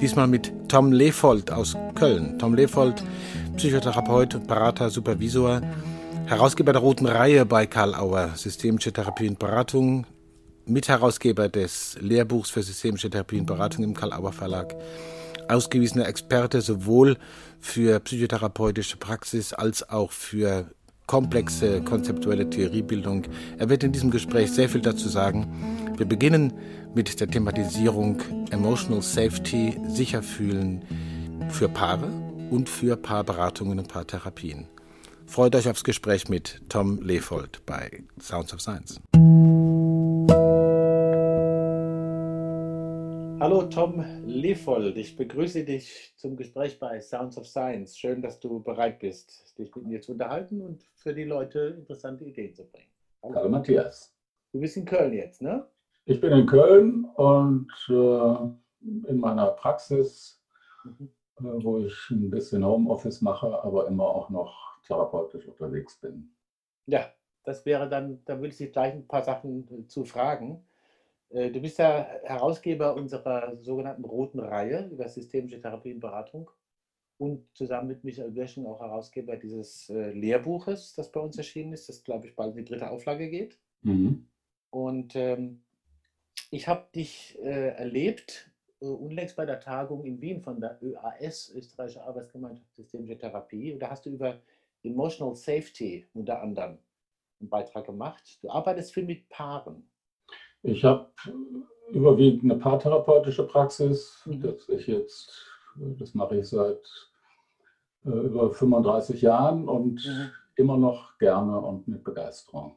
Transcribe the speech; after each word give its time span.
Diesmal 0.00 0.26
mit 0.26 0.52
Tom 0.68 0.92
Lefold 0.92 1.50
aus 1.50 1.76
Köln. 1.94 2.38
Tom 2.38 2.54
Lefold, 2.54 3.02
Psychotherapeut 3.56 4.46
Berater, 4.46 4.90
Supervisor, 4.90 5.62
Herausgeber 6.26 6.72
der 6.72 6.82
Roten 6.82 7.06
Reihe 7.06 7.46
bei 7.46 7.66
Karl 7.66 7.94
Auer, 7.94 8.30
Systemische 8.34 8.92
Therapie 8.92 9.28
und 9.28 9.38
Beratung, 9.38 10.06
Mitherausgeber 10.66 11.48
des 11.48 11.96
Lehrbuchs 12.00 12.50
für 12.50 12.62
Systemische 12.62 13.10
Therapie 13.10 13.38
und 13.38 13.46
Beratung 13.46 13.84
im 13.84 13.94
Karl 13.94 14.12
Auer 14.12 14.32
Verlag, 14.32 14.74
ausgewiesener 15.48 16.08
Experte 16.08 16.60
sowohl 16.60 17.16
für 17.60 18.00
psychotherapeutische 18.00 18.96
Praxis 18.96 19.52
als 19.52 19.88
auch 19.88 20.12
für 20.12 20.66
komplexe 21.06 21.82
konzeptuelle 21.82 22.48
Theoriebildung. 22.48 23.24
Er 23.58 23.68
wird 23.68 23.84
in 23.84 23.92
diesem 23.92 24.10
Gespräch 24.10 24.52
sehr 24.52 24.68
viel 24.68 24.80
dazu 24.80 25.08
sagen. 25.08 25.46
Wir 25.96 26.06
beginnen 26.06 26.52
mit 26.94 27.20
der 27.20 27.28
Thematisierung 27.28 28.20
Emotional 28.50 29.02
Safety, 29.02 29.78
sicher 29.88 30.22
fühlen 30.22 30.84
für 31.50 31.68
Paare 31.68 32.10
und 32.50 32.68
für 32.68 32.96
Paarberatungen 32.96 33.78
und 33.78 33.88
Paartherapien. 33.88 34.66
Freut 35.26 35.54
euch 35.56 35.68
aufs 35.68 35.84
Gespräch 35.84 36.28
mit 36.28 36.60
Tom 36.68 37.00
Lefold 37.02 37.64
bei 37.66 38.02
Sounds 38.20 38.52
of 38.52 38.60
Science. 38.60 39.00
Hallo 43.40 43.64
Tom 43.64 44.04
Lefold, 44.24 44.96
ich 44.96 45.16
begrüße 45.16 45.64
dich 45.64 46.14
zum 46.16 46.36
Gespräch 46.36 46.78
bei 46.78 47.00
Sounds 47.00 47.36
of 47.36 47.46
Science. 47.46 47.98
Schön, 47.98 48.22
dass 48.22 48.38
du 48.38 48.62
bereit 48.62 49.00
bist, 49.00 49.58
dich 49.58 49.74
mit 49.74 49.86
mir 49.86 50.00
zu 50.00 50.12
unterhalten 50.12 50.62
und 50.62 50.84
für 50.94 51.12
die 51.12 51.24
Leute 51.24 51.76
interessante 51.78 52.24
Ideen 52.24 52.54
zu 52.54 52.64
bringen. 52.64 52.88
Hallo, 53.22 53.34
Hallo 53.34 53.48
Matthias. 53.48 54.14
Du 54.52 54.60
bist 54.60 54.76
in 54.76 54.84
Köln 54.84 55.12
jetzt, 55.12 55.42
ne? 55.42 55.66
Ich 56.04 56.20
bin 56.20 56.32
in 56.32 56.46
Köln 56.46 57.04
und 57.16 57.70
äh, 57.88 59.08
in 59.08 59.18
meiner 59.18 59.48
Praxis, 59.48 60.42
mhm. 60.84 61.10
äh, 61.38 61.42
wo 61.42 61.78
ich 61.78 62.10
ein 62.10 62.30
bisschen 62.30 62.64
Homeoffice 62.64 63.20
mache, 63.20 63.62
aber 63.64 63.88
immer 63.88 64.04
auch 64.04 64.30
noch 64.30 64.80
therapeutisch 64.86 65.46
unterwegs 65.48 65.98
bin. 66.00 66.30
Ja, 66.86 67.12
das 67.42 67.66
wäre 67.66 67.88
dann, 67.88 68.22
da 68.24 68.36
würde 68.36 68.48
ich 68.48 68.58
dich 68.58 68.72
gleich 68.72 68.94
ein 68.94 69.06
paar 69.06 69.22
Sachen 69.22 69.66
äh, 69.70 69.86
zu 69.86 70.04
fragen. 70.04 70.64
Äh, 71.30 71.50
du 71.50 71.60
bist 71.60 71.78
ja 71.78 72.06
Herausgeber 72.24 72.94
unserer 72.94 73.56
sogenannten 73.62 74.04
Roten 74.04 74.40
Reihe 74.40 74.88
über 74.90 75.08
systemische 75.08 75.60
Therapie 75.60 75.94
und 75.94 76.00
Beratung 76.00 76.50
und 77.18 77.46
zusammen 77.54 77.88
mit 77.88 78.04
Michael 78.04 78.34
Wirschen 78.34 78.66
auch 78.66 78.80
Herausgeber 78.80 79.36
dieses 79.36 79.88
äh, 79.90 80.10
Lehrbuches, 80.12 80.94
das 80.94 81.12
bei 81.12 81.20
uns 81.20 81.36
erschienen 81.38 81.72
ist, 81.72 81.88
das 81.88 82.02
glaube 82.02 82.26
ich 82.26 82.34
bald 82.34 82.56
in 82.56 82.64
die 82.64 82.70
dritte 82.70 82.90
Auflage 82.90 83.28
geht. 83.28 83.58
Mhm. 83.82 84.26
Und 84.70 85.14
ähm, 85.14 85.62
ich 86.50 86.66
habe 86.66 86.86
dich 86.94 87.38
äh, 87.42 87.68
erlebt 87.76 88.50
äh, 88.80 88.86
unlängst 88.86 89.36
bei 89.36 89.46
der 89.46 89.60
Tagung 89.60 90.04
in 90.04 90.20
Wien 90.20 90.42
von 90.42 90.60
der 90.60 90.78
ÖAS, 90.82 91.52
Österreichische 91.54 92.02
Arbeitsgemeinschaft 92.02 92.74
Systemische 92.74 93.16
Therapie. 93.16 93.72
Und 93.72 93.80
da 93.80 93.90
hast 93.90 94.06
du 94.06 94.10
über 94.10 94.40
Emotional 94.82 95.34
Safety 95.34 96.06
unter 96.12 96.42
anderem 96.42 96.78
einen 97.40 97.48
Beitrag 97.48 97.86
gemacht. 97.86 98.38
Du 98.42 98.50
arbeitest 98.50 98.92
viel 98.92 99.04
mit 99.04 99.28
Paaren. 99.28 99.88
Ich 100.64 100.82
habe 100.82 101.10
überwiegend 101.90 102.50
eine 102.50 102.58
paartherapeutische 102.58 103.46
Praxis, 103.46 104.22
mhm. 104.24 104.40
dass 104.40 104.66
ich 104.70 104.86
jetzt, 104.86 105.30
das 105.76 106.14
mache 106.14 106.38
ich 106.38 106.48
seit 106.48 106.82
äh, 108.06 108.08
über 108.08 108.50
35 108.50 109.20
Jahren 109.20 109.68
und 109.68 110.06
mhm. 110.06 110.30
immer 110.56 110.78
noch 110.78 111.18
gerne 111.18 111.60
und 111.60 111.86
mit 111.86 112.02
Begeisterung. 112.02 112.76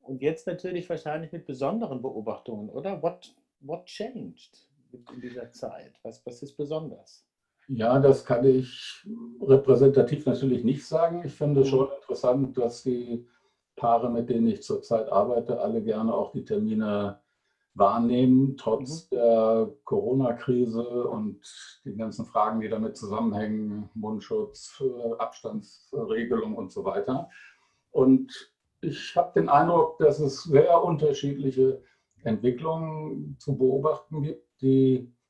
Und 0.00 0.20
jetzt 0.22 0.48
natürlich 0.48 0.90
wahrscheinlich 0.90 1.30
mit 1.30 1.46
besonderen 1.46 2.02
Beobachtungen, 2.02 2.68
oder? 2.68 3.00
What, 3.00 3.32
what 3.60 3.86
changed 3.86 4.68
in 4.92 5.20
dieser 5.20 5.52
Zeit? 5.52 6.00
Was, 6.02 6.26
was 6.26 6.42
ist 6.42 6.56
besonders? 6.56 7.24
Ja, 7.68 8.00
das 8.00 8.24
kann 8.24 8.44
ich 8.44 9.06
repräsentativ 9.40 10.26
natürlich 10.26 10.64
nicht 10.64 10.84
sagen. 10.84 11.22
Ich 11.24 11.32
finde 11.32 11.60
mhm. 11.60 11.66
schon 11.66 11.88
interessant, 12.00 12.58
dass 12.58 12.82
die 12.82 13.24
Paare, 13.76 14.10
mit 14.10 14.28
denen 14.28 14.46
ich 14.48 14.62
zurzeit 14.62 15.10
arbeite, 15.10 15.60
alle 15.60 15.82
gerne 15.82 16.14
auch 16.14 16.32
die 16.32 16.44
Termine 16.44 17.20
wahrnehmen, 17.74 18.56
trotz 18.56 19.10
mhm. 19.10 19.16
der 19.16 19.70
Corona-Krise 19.84 21.08
und 21.08 21.40
den 21.84 21.96
ganzen 21.96 22.26
Fragen, 22.26 22.60
die 22.60 22.68
damit 22.68 22.96
zusammenhängen, 22.96 23.88
Mundschutz, 23.94 24.82
Abstandsregelung 25.18 26.54
und 26.54 26.70
so 26.70 26.84
weiter. 26.84 27.30
Und 27.90 28.52
ich 28.80 29.16
habe 29.16 29.32
den 29.40 29.48
Eindruck, 29.48 29.98
dass 29.98 30.18
es 30.18 30.42
sehr 30.44 30.82
unterschiedliche 30.82 31.82
Entwicklungen 32.24 33.36
zu 33.38 33.56
beobachten 33.56 34.22
gibt, 34.22 34.46
die 34.60 34.96
äh, 34.96 35.21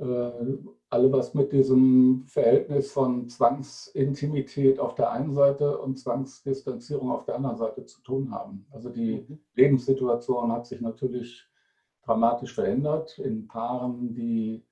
alle 0.00 1.12
was 1.12 1.34
mit 1.34 1.52
diesem 1.52 2.24
Verhältnis 2.26 2.92
von 2.92 3.28
Zwangsintimität 3.28 4.80
auf 4.80 4.94
der 4.94 5.10
einen 5.12 5.32
Seite 5.32 5.78
und 5.78 5.98
Zwangsdistanzierung 5.98 7.10
auf 7.10 7.24
der 7.24 7.36
anderen 7.36 7.56
Seite 7.56 7.84
zu 7.84 8.00
tun 8.02 8.30
haben. 8.30 8.66
Also 8.70 8.88
die 8.88 9.26
mhm. 9.28 9.38
Lebenssituation 9.54 10.52
hat 10.52 10.66
sich 10.66 10.80
natürlich 10.80 11.46
dramatisch 12.02 12.54
verändert 12.54 13.18
in 13.18 13.46
Paaren, 13.46 14.14
die 14.14 14.64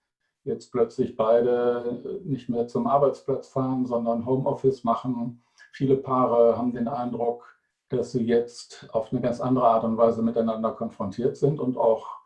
jetzt 0.44 0.72
plötzlich 0.72 1.14
beide 1.14 2.20
nicht 2.24 2.48
mehr 2.48 2.66
zum 2.66 2.86
Arbeitsplatz 2.86 3.48
fahren, 3.48 3.84
sondern 3.84 4.24
Homeoffice 4.24 4.82
machen. 4.82 5.42
Viele 5.72 5.96
Paare 5.96 6.56
haben 6.56 6.72
den 6.72 6.88
Eindruck, 6.88 7.44
dass 7.90 8.12
sie 8.12 8.24
jetzt 8.24 8.88
auf 8.92 9.12
eine 9.12 9.20
ganz 9.20 9.40
andere 9.40 9.68
Art 9.68 9.84
und 9.84 9.98
Weise 9.98 10.22
miteinander 10.22 10.72
konfrontiert 10.72 11.36
sind 11.36 11.60
und 11.60 11.76
auch 11.76 12.17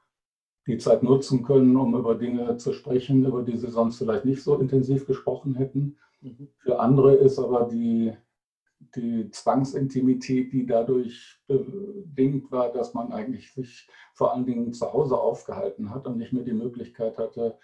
die 0.66 0.78
Zeit 0.78 1.02
nutzen 1.02 1.42
können, 1.42 1.76
um 1.76 1.94
über 1.96 2.14
Dinge 2.14 2.56
zu 2.56 2.72
sprechen, 2.72 3.24
über 3.24 3.42
die 3.42 3.56
sie 3.56 3.70
sonst 3.70 3.98
vielleicht 3.98 4.24
nicht 4.24 4.42
so 4.42 4.56
intensiv 4.58 5.06
gesprochen 5.06 5.54
hätten. 5.54 5.98
Mhm. 6.20 6.48
Für 6.58 6.78
andere 6.78 7.14
ist 7.14 7.38
aber 7.38 7.68
die, 7.68 8.12
die 8.94 9.28
Zwangsintimität, 9.30 10.52
die 10.52 10.66
dadurch 10.66 11.40
bedingt 11.46 12.50
war, 12.52 12.72
dass 12.72 12.94
man 12.94 13.12
eigentlich 13.12 13.52
sich 13.52 13.88
vor 14.14 14.32
allen 14.32 14.46
Dingen 14.46 14.72
zu 14.72 14.92
Hause 14.92 15.16
aufgehalten 15.16 15.90
hat 15.90 16.06
und 16.06 16.18
nicht 16.18 16.32
mehr 16.32 16.44
die 16.44 16.52
Möglichkeit 16.52 17.18
hatte, 17.18 17.58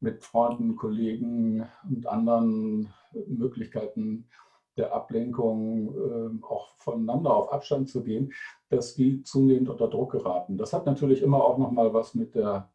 mit 0.00 0.22
Freunden, 0.22 0.76
Kollegen 0.76 1.66
und 1.88 2.06
anderen 2.06 2.92
Möglichkeiten 3.26 4.28
der 4.76 4.94
Ablenkung 4.94 5.94
äh, 5.94 6.44
auch 6.44 6.74
voneinander 6.76 7.34
auf 7.34 7.52
Abstand 7.52 7.88
zu 7.88 8.02
gehen, 8.02 8.32
dass 8.68 8.94
die 8.94 9.22
zunehmend 9.22 9.68
unter 9.68 9.88
Druck 9.88 10.12
geraten. 10.12 10.56
Das 10.56 10.72
hat 10.72 10.86
natürlich 10.86 11.22
immer 11.22 11.42
auch 11.42 11.58
noch 11.58 11.70
mal 11.70 11.92
was 11.94 12.14
mit 12.14 12.34
der 12.34 12.70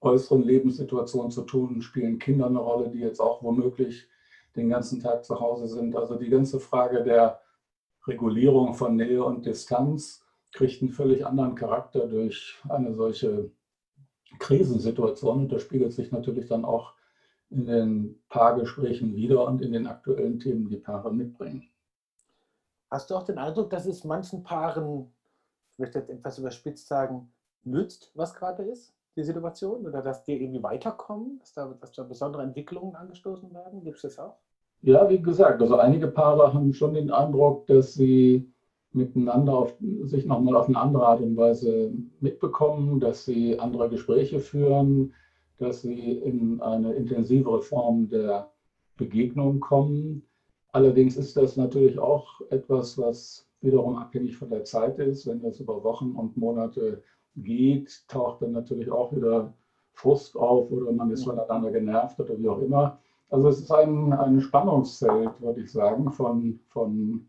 äußeren 0.00 0.42
Lebenssituation 0.42 1.30
zu 1.30 1.42
tun, 1.42 1.82
spielen 1.82 2.18
Kinder 2.18 2.46
eine 2.46 2.60
Rolle, 2.60 2.90
die 2.90 3.00
jetzt 3.00 3.20
auch 3.20 3.42
womöglich 3.42 4.08
den 4.54 4.68
ganzen 4.68 5.00
Tag 5.00 5.24
zu 5.24 5.40
Hause 5.40 5.68
sind. 5.68 5.96
Also 5.96 6.16
die 6.16 6.30
ganze 6.30 6.60
Frage 6.60 7.02
der 7.02 7.40
Regulierung 8.06 8.74
von 8.74 8.96
Nähe 8.96 9.22
und 9.22 9.44
Distanz 9.44 10.24
kriegt 10.52 10.82
einen 10.82 10.92
völlig 10.92 11.26
anderen 11.26 11.54
Charakter 11.54 12.06
durch 12.06 12.56
eine 12.68 12.94
solche 12.94 13.50
Krisensituation 14.38 15.40
und 15.40 15.52
das 15.52 15.62
spiegelt 15.62 15.92
sich 15.92 16.12
natürlich 16.12 16.48
dann 16.48 16.64
auch 16.64 16.94
in 17.50 17.66
den 17.66 18.22
Paargesprächen 18.28 19.14
wieder 19.14 19.46
und 19.46 19.62
in 19.62 19.72
den 19.72 19.86
aktuellen 19.86 20.38
Themen, 20.38 20.68
die 20.68 20.76
Paare 20.76 21.12
mitbringen. 21.12 21.68
Hast 22.90 23.10
du 23.10 23.16
auch 23.16 23.24
den 23.24 23.38
Eindruck, 23.38 23.70
dass 23.70 23.86
es 23.86 24.04
manchen 24.04 24.42
Paaren, 24.42 25.12
ich 25.72 25.78
möchte 25.78 25.98
jetzt 25.98 26.10
etwas 26.10 26.38
überspitzt 26.38 26.88
sagen, 26.88 27.30
nützt, 27.64 28.10
was 28.14 28.34
gerade 28.34 28.62
ist, 28.62 28.94
die 29.16 29.24
Situation? 29.24 29.86
Oder 29.86 30.02
dass 30.02 30.24
die 30.24 30.40
irgendwie 30.42 30.62
weiterkommen, 30.62 31.38
dass 31.40 31.52
da, 31.52 31.74
dass 31.80 31.92
da 31.92 32.02
besondere 32.04 32.42
Entwicklungen 32.42 32.94
angestoßen 32.94 33.52
werden? 33.52 33.82
Gibt 33.82 33.96
es 33.96 34.02
das 34.02 34.18
auch? 34.18 34.36
Ja, 34.82 35.08
wie 35.08 35.20
gesagt, 35.20 35.60
also 35.60 35.76
einige 35.76 36.06
Paare 36.06 36.54
haben 36.54 36.72
schon 36.72 36.94
den 36.94 37.10
Eindruck, 37.10 37.66
dass 37.66 37.94
sie 37.94 38.52
miteinander 38.92 39.52
auf, 39.52 39.74
sich 40.04 40.24
nochmal 40.24 40.56
auf 40.56 40.68
eine 40.68 40.78
andere 40.78 41.06
Art 41.06 41.20
und 41.20 41.36
Weise 41.36 41.92
mitbekommen, 42.20 43.00
dass 43.00 43.24
sie 43.24 43.58
andere 43.58 43.90
Gespräche 43.90 44.40
führen, 44.40 45.14
dass 45.58 45.82
sie 45.82 46.12
in 46.12 46.60
eine 46.60 46.94
intensivere 46.94 47.60
Form 47.62 48.08
der 48.08 48.50
Begegnung 48.96 49.60
kommen. 49.60 50.24
Allerdings 50.72 51.16
ist 51.16 51.36
das 51.36 51.56
natürlich 51.56 51.98
auch 51.98 52.40
etwas, 52.50 52.98
was 52.98 53.48
wiederum 53.60 53.96
abhängig 53.96 54.36
von 54.36 54.50
der 54.50 54.64
Zeit 54.64 54.98
ist. 54.98 55.26
Wenn 55.26 55.40
das 55.40 55.60
über 55.60 55.82
Wochen 55.82 56.12
und 56.12 56.36
Monate 56.36 57.02
geht, 57.36 58.04
taucht 58.08 58.42
dann 58.42 58.52
natürlich 58.52 58.90
auch 58.90 59.14
wieder 59.14 59.54
Frust 59.92 60.36
auf 60.36 60.70
oder 60.70 60.92
man 60.92 61.10
ist 61.10 61.24
voneinander 61.24 61.70
genervt 61.72 62.20
oder 62.20 62.38
wie 62.38 62.48
auch 62.48 62.60
immer. 62.60 62.98
Also 63.30 63.48
es 63.48 63.60
ist 63.60 63.72
ein, 63.72 64.12
ein 64.12 64.40
Spannungsfeld, 64.40 65.40
würde 65.40 65.60
ich 65.60 65.72
sagen, 65.72 66.10
von, 66.10 66.60
von 66.68 67.28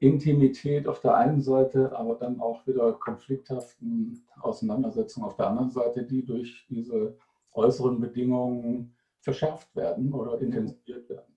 Intimität 0.00 0.88
auf 0.88 1.00
der 1.00 1.16
einen 1.16 1.40
Seite, 1.40 1.96
aber 1.96 2.16
dann 2.16 2.40
auch 2.40 2.66
wieder 2.66 2.92
konflikthaften 2.94 4.24
Auseinandersetzungen 4.40 5.26
auf 5.26 5.36
der 5.36 5.48
anderen 5.48 5.70
Seite, 5.70 6.02
die 6.02 6.24
durch 6.24 6.66
diese 6.68 7.16
äußeren 7.52 8.00
Bedingungen 8.00 8.94
verschärft 9.20 9.74
werden 9.76 10.12
oder 10.12 10.40
intensiviert 10.40 11.08
werden. 11.08 11.36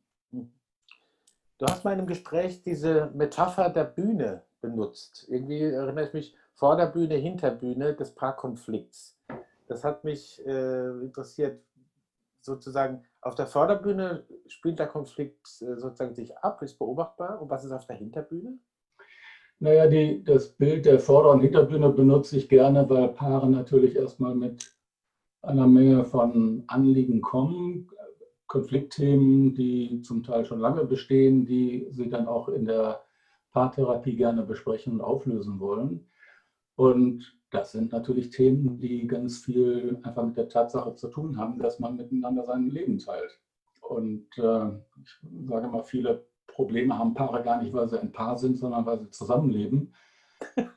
Du 1.59 1.65
hast 1.65 1.83
mal 1.83 1.91
in 1.91 1.99
einem 1.99 2.07
Gespräch 2.07 2.61
diese 2.63 3.11
Metapher 3.13 3.69
der 3.69 3.83
Bühne 3.83 4.43
benutzt. 4.61 5.27
Irgendwie 5.27 5.61
erinnere 5.61 6.07
ich 6.07 6.13
mich 6.13 6.35
vor 6.53 6.77
der 6.77 6.87
Bühne, 6.87 7.15
hinter 7.15 7.51
Bühne 7.51 7.93
des 7.93 8.15
Paarkonflikts. 8.15 9.19
Das 9.67 9.83
hat 9.83 10.03
mich 10.03 10.43
äh, 10.47 10.89
interessiert, 11.01 11.61
sozusagen 12.41 13.03
auf 13.21 13.35
der 13.35 13.47
Vorderbühne 13.47 14.25
spielt 14.47 14.79
der 14.79 14.87
Konflikt 14.87 15.47
äh, 15.61 15.75
sozusagen 15.77 16.13
sich 16.13 16.37
ab, 16.37 16.61
ist 16.61 16.79
beobachtbar. 16.79 17.41
Und 17.41 17.49
was 17.49 17.65
ist 17.65 17.71
auf 17.71 17.85
der 17.85 17.97
Hinterbühne? 17.97 18.57
Naja, 19.59 19.87
die, 19.87 20.23
das 20.23 20.53
Bild 20.53 20.85
der 20.85 20.99
Vorder- 20.99 21.31
und 21.31 21.41
Hinterbühne 21.41 21.89
benutze 21.89 22.37
ich 22.37 22.47
gerne, 22.47 22.89
weil 22.89 23.09
Paare 23.09 23.49
natürlich 23.49 23.95
erstmal 23.95 24.33
mit 24.33 24.73
einer 25.41 25.67
Menge 25.67 26.05
von 26.05 26.63
Anliegen 26.67 27.21
kommen, 27.21 27.89
Konfliktthemen, 28.47 29.53
die 29.53 30.01
zum 30.01 30.23
Teil 30.23 30.45
schon 30.45 30.59
lange 30.59 30.85
bestehen, 30.85 31.45
die 31.45 31.87
sie 31.91 32.09
dann 32.09 32.27
auch 32.27 32.49
in 32.49 32.65
der 32.65 33.01
Paartherapie 33.51 34.15
gerne 34.15 34.43
besprechen 34.43 34.93
und 34.93 35.01
auflösen 35.01 35.59
wollen. 35.59 36.08
Und 36.79 37.37
das 37.51 37.73
sind 37.73 37.91
natürlich 37.91 38.29
Themen, 38.29 38.79
die 38.79 39.05
ganz 39.05 39.39
viel 39.39 39.99
einfach 40.03 40.23
mit 40.23 40.37
der 40.37 40.47
Tatsache 40.47 40.95
zu 40.95 41.09
tun 41.09 41.35
haben, 41.37 41.59
dass 41.59 41.77
man 41.79 41.97
miteinander 41.97 42.45
sein 42.45 42.69
Leben 42.69 42.99
teilt. 42.99 43.37
Und 43.81 44.29
äh, 44.37 44.69
ich 45.03 45.49
sage 45.49 45.67
mal, 45.67 45.83
viele 45.83 46.25
Probleme 46.47 46.97
haben 46.97 47.13
Paare 47.13 47.43
gar 47.43 47.61
nicht, 47.61 47.73
weil 47.73 47.89
sie 47.89 47.99
ein 47.99 48.13
Paar 48.13 48.37
sind, 48.37 48.57
sondern 48.57 48.85
weil 48.85 48.99
sie 48.99 49.09
zusammenleben. 49.11 49.93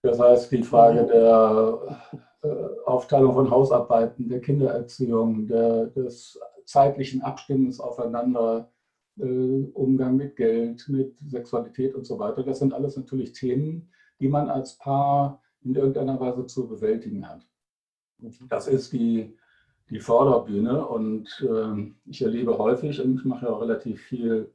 Das 0.00 0.20
heißt, 0.20 0.52
die 0.52 0.62
Frage 0.62 1.06
der 1.06 2.00
äh, 2.42 2.48
Aufteilung 2.86 3.34
von 3.34 3.50
Hausarbeiten, 3.50 4.28
der 4.28 4.40
Kindererziehung, 4.40 5.48
der, 5.48 5.86
des 5.86 6.38
zeitlichen 6.64 7.20
Abstimmens 7.20 7.80
aufeinander, 7.80 8.70
äh, 9.18 9.64
Umgang 9.74 10.16
mit 10.16 10.36
Geld, 10.36 10.88
mit 10.88 11.18
Sexualität 11.26 11.96
und 11.96 12.06
so 12.06 12.16
weiter. 12.20 12.44
Das 12.44 12.60
sind 12.60 12.72
alles 12.72 12.96
natürlich 12.96 13.32
Themen, 13.32 13.90
die 14.20 14.28
man 14.28 14.48
als 14.48 14.78
Paar 14.78 15.42
in 15.62 15.74
irgendeiner 15.74 16.18
Weise 16.20 16.46
zu 16.46 16.68
bewältigen 16.68 17.28
hat. 17.28 17.46
Das 18.48 18.66
ist 18.66 18.92
die, 18.92 19.36
die 19.90 20.00
Vorderbühne 20.00 20.86
und 20.86 21.28
äh, 21.48 21.92
ich 22.06 22.22
erlebe 22.22 22.58
häufig, 22.58 23.00
und 23.00 23.18
ich 23.18 23.24
mache 23.24 23.46
ja 23.46 23.52
auch 23.52 23.60
relativ 23.60 24.00
viel 24.02 24.52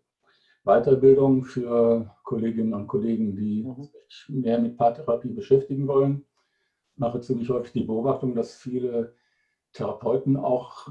Weiterbildung 0.64 1.44
für 1.44 2.16
Kolleginnen 2.24 2.74
und 2.74 2.88
Kollegen, 2.88 3.36
die 3.36 3.64
mhm. 3.64 3.90
sich 4.08 4.26
mehr 4.30 4.60
mit 4.60 4.78
Paartherapie 4.78 5.32
beschäftigen 5.32 5.88
wollen. 5.88 6.26
Ich 6.94 7.00
mache 7.00 7.22
ziemlich 7.22 7.50
häufig 7.50 7.74
die 7.74 7.84
Beobachtung, 7.84 8.36
dass 8.36 8.56
viele 8.56 9.16
Therapeuten 9.74 10.38
auch 10.38 10.88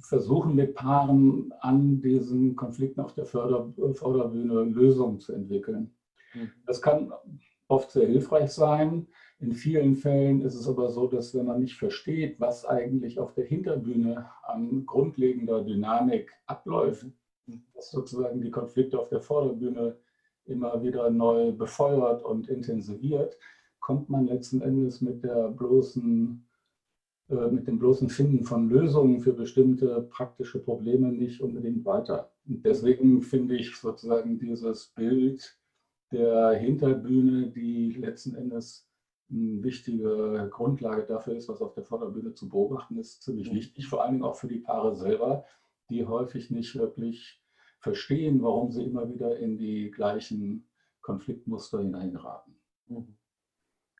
versuchen, 0.00 0.54
mit 0.54 0.74
Paaren 0.74 1.52
an 1.60 2.00
diesen 2.02 2.56
Konflikten 2.56 3.00
auf 3.00 3.14
der 3.14 3.26
Förder 3.26 3.72
Vorderbühne 3.94 4.64
Lösungen 4.64 5.20
zu 5.20 5.32
entwickeln. 5.32 5.94
Mhm. 6.34 6.50
Das 6.66 6.82
kann 6.82 7.12
oft 7.68 7.90
sehr 7.90 8.06
hilfreich 8.06 8.50
sein. 8.50 9.06
In 9.40 9.52
vielen 9.52 9.96
Fällen 9.96 10.42
ist 10.42 10.54
es 10.54 10.68
aber 10.68 10.90
so, 10.90 11.06
dass 11.06 11.34
wenn 11.34 11.46
man 11.46 11.60
nicht 11.60 11.76
versteht, 11.76 12.40
was 12.40 12.64
eigentlich 12.64 13.18
auf 13.18 13.34
der 13.34 13.44
Hinterbühne 13.44 14.30
an 14.42 14.86
grundlegender 14.86 15.62
Dynamik 15.64 16.32
abläuft, 16.46 17.06
dass 17.74 17.90
sozusagen 17.90 18.40
die 18.40 18.50
Konflikte 18.50 18.98
auf 18.98 19.08
der 19.08 19.20
Vorderbühne 19.20 19.96
immer 20.46 20.82
wieder 20.82 21.10
neu 21.10 21.52
befeuert 21.52 22.22
und 22.22 22.48
intensiviert, 22.48 23.38
kommt 23.80 24.08
man 24.08 24.26
letzten 24.26 24.60
Endes 24.62 25.00
mit 25.00 25.22
der 25.24 25.48
bloßen 25.48 26.46
äh, 27.30 27.48
mit 27.50 27.66
dem 27.66 27.78
bloßen 27.78 28.08
Finden 28.10 28.44
von 28.44 28.68
Lösungen 28.68 29.20
für 29.20 29.32
bestimmte 29.32 30.02
praktische 30.02 30.58
Probleme 30.58 31.08
nicht 31.08 31.40
unbedingt 31.40 31.84
weiter. 31.84 32.30
Und 32.46 32.64
deswegen 32.66 33.22
finde 33.22 33.56
ich 33.56 33.74
sozusagen 33.76 34.38
dieses 34.38 34.88
Bild 34.88 35.58
der 36.12 36.52
Hinterbühne, 36.52 37.50
die 37.50 37.92
letzten 37.92 38.34
Endes 38.34 38.88
eine 39.30 39.62
wichtige 39.62 40.48
Grundlage 40.50 41.04
dafür 41.04 41.34
ist, 41.34 41.48
was 41.48 41.62
auf 41.62 41.74
der 41.74 41.84
Vorderbühne 41.84 42.34
zu 42.34 42.48
beobachten 42.48 42.98
ist, 42.98 43.22
ziemlich 43.22 43.50
mhm. 43.50 43.56
wichtig, 43.56 43.88
vor 43.88 44.02
allen 44.02 44.12
Dingen 44.12 44.24
auch 44.24 44.36
für 44.36 44.48
die 44.48 44.60
Paare 44.60 44.94
selber, 44.94 45.44
die 45.90 46.06
häufig 46.06 46.50
nicht 46.50 46.76
wirklich 46.76 47.42
verstehen, 47.80 48.42
warum 48.42 48.70
sie 48.70 48.84
immer 48.84 49.08
wieder 49.08 49.38
in 49.38 49.58
die 49.58 49.90
gleichen 49.90 50.68
Konfliktmuster 51.00 51.80
hineingeraten. 51.80 52.54
Mhm. 52.86 53.16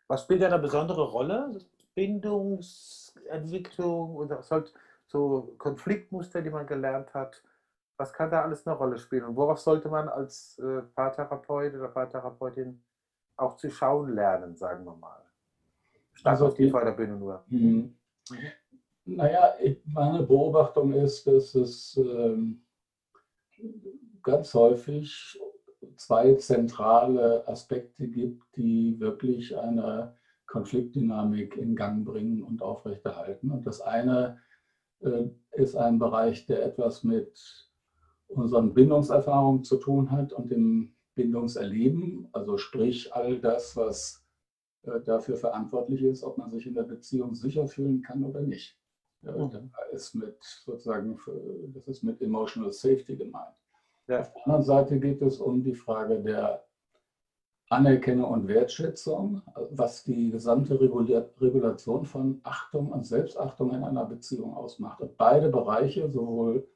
Was 0.07 0.23
spielt 0.23 0.43
eine 0.43 0.59
besondere 0.59 1.03
Rolle? 1.03 1.59
Bindungsentwicklung 1.95 4.17
oder 4.17 4.43
halt 4.51 4.75
so 5.07 5.55
Konfliktmuster, 5.59 6.43
die 6.43 6.51
man 6.51 6.67
gelernt 6.67 7.15
hat. 7.15 7.43
Was 7.97 8.13
kann 8.13 8.31
da 8.31 8.43
alles 8.43 8.67
eine 8.67 8.77
Rolle 8.77 8.99
spielen? 8.99 9.25
Und 9.25 9.37
worauf 9.37 9.61
sollte 9.61 9.89
man 9.89 10.09
als 10.09 10.59
äh, 10.59 10.83
Paartherapeut 10.95 11.75
oder 11.75 11.89
Paartherapeutin 11.89 12.83
auch 13.37 13.57
zu 13.57 13.71
schauen 13.71 14.15
lernen, 14.15 14.57
sagen 14.57 14.85
wir 14.85 14.97
mal? 14.97 15.23
Stark 16.13 16.33
also 16.33 16.47
auf 16.47 16.55
die 16.55 16.71
Förderbühne 16.71 17.17
nur. 17.17 17.45
Mhm. 17.49 17.97
Mhm. 18.31 18.37
Naja, 19.07 19.55
meine 19.85 20.23
Beobachtung 20.23 20.93
ist, 20.95 21.27
dass 21.27 21.55
es 21.55 21.97
ähm, 21.97 22.65
ganz 24.23 24.55
häufig 24.55 25.39
zwei 25.97 26.35
zentrale 26.35 27.47
Aspekte 27.47 28.09
gibt, 28.09 28.57
die 28.57 28.99
wirklich 28.99 29.57
eine 29.57 30.17
Konfliktdynamik 30.47 31.57
in 31.57 31.77
Gang 31.77 32.05
bringen 32.05 32.43
und 32.43 32.63
aufrechterhalten. 32.63 33.51
Und 33.51 33.67
das 33.67 33.81
eine 33.81 34.41
äh, 35.01 35.29
ist 35.53 35.77
ein 35.77 35.99
Bereich, 35.99 36.47
der 36.47 36.65
etwas 36.65 37.05
mit 37.05 37.71
unseren 38.29 38.75
Bindungserfahrungen 38.75 39.65
zu 39.65 39.77
tun 39.77 40.11
hat 40.11 40.33
und 40.33 40.51
dem 40.51 40.95
Bindungserleben, 41.15 42.29
also 42.33 42.59
sprich 42.59 43.15
all 43.15 43.39
das, 43.39 43.77
was 43.77 44.25
äh, 44.83 45.01
dafür 45.01 45.37
verantwortlich 45.37 46.03
ist, 46.03 46.25
ob 46.25 46.39
man 46.39 46.51
sich 46.51 46.67
in 46.67 46.75
der 46.75 46.83
Beziehung 46.83 47.35
sicher 47.35 47.69
fühlen 47.69 48.03
kann 48.03 48.25
oder 48.25 48.41
nicht. 48.41 48.79
Mhm. 49.23 49.71
Das 49.91 49.93
ist 49.93 50.15
mit 50.15 50.37
sozusagen, 50.43 51.19
das 51.73 51.89
ist 51.89 52.03
mit 52.03 52.21
Emotional 52.21 52.73
Safety 52.73 53.17
gemeint. 53.17 53.55
Ja. 54.07 54.21
Auf 54.21 54.33
der 54.33 54.47
anderen 54.47 54.63
Seite 54.65 55.01
geht 55.01 55.23
es 55.23 55.39
um 55.39 55.63
die 55.63 55.75
Frage 55.75 56.21
der 56.21 56.65
Anerkennung 57.71 58.31
und 58.31 58.49
Wertschätzung, 58.49 59.41
was 59.71 60.05
die 60.05 60.31
gesamte 60.31 60.79
Regulation 60.79 62.05
von 62.05 62.41
Achtung 62.43 62.93
und 62.93 63.07
Selbstachtung 63.07 63.73
in 63.73 63.83
einer 63.83 64.05
Beziehung 64.05 64.55
ausmacht. 64.55 65.01
Und 65.01 65.17
beide 65.17 65.49
Bereiche, 65.49 66.11
sowohl 66.11 66.69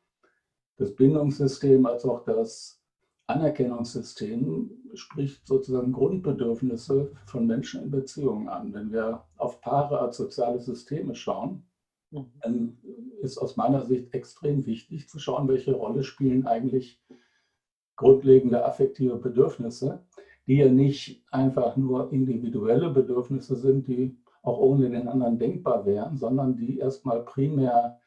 das 0.78 0.94
Bindungssystem 0.94 1.84
als 1.86 2.04
auch 2.04 2.24
das 2.24 2.80
Anerkennungssystem, 3.26 4.70
spricht 4.94 5.46
sozusagen 5.46 5.92
Grundbedürfnisse 5.92 7.12
von 7.26 7.46
Menschen 7.46 7.82
in 7.82 7.90
Beziehungen 7.90 8.48
an. 8.48 8.72
Wenn 8.72 8.90
wir 8.90 9.24
auf 9.36 9.60
Paare 9.60 9.98
als 9.98 10.16
soziale 10.16 10.60
Systeme 10.60 11.14
schauen, 11.14 11.64
mhm. 12.10 12.32
dann 12.40 12.78
ist 13.20 13.36
aus 13.36 13.56
meiner 13.56 13.84
Sicht 13.84 14.14
extrem 14.14 14.64
wichtig 14.64 15.08
zu 15.08 15.18
schauen, 15.18 15.46
welche 15.48 15.74
Rolle 15.74 16.04
spielen 16.04 16.46
eigentlich 16.46 17.02
grundlegende 17.96 18.64
affektive 18.64 19.16
Bedürfnisse, 19.16 20.06
die 20.46 20.56
ja 20.56 20.70
nicht 20.70 21.22
einfach 21.30 21.76
nur 21.76 22.10
individuelle 22.12 22.88
Bedürfnisse 22.90 23.56
sind, 23.56 23.88
die 23.88 24.16
auch 24.42 24.58
ohne 24.58 24.88
den 24.88 25.08
anderen 25.08 25.38
denkbar 25.38 25.84
wären, 25.84 26.16
sondern 26.16 26.56
die 26.56 26.78
erstmal 26.78 27.24
primär 27.24 28.00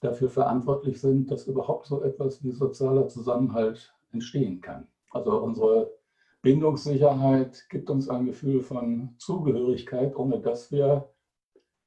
dafür 0.00 0.30
verantwortlich 0.30 1.00
sind, 1.00 1.30
dass 1.30 1.46
überhaupt 1.46 1.86
so 1.86 2.02
etwas 2.02 2.42
wie 2.42 2.50
sozialer 2.50 3.08
Zusammenhalt 3.08 3.94
entstehen 4.12 4.60
kann. 4.60 4.88
Also 5.10 5.40
unsere 5.42 5.92
Bindungssicherheit 6.42 7.66
gibt 7.68 7.90
uns 7.90 8.08
ein 8.08 8.24
Gefühl 8.24 8.62
von 8.62 9.14
Zugehörigkeit, 9.18 10.16
ohne 10.16 10.40
dass 10.40 10.72
wir 10.72 11.10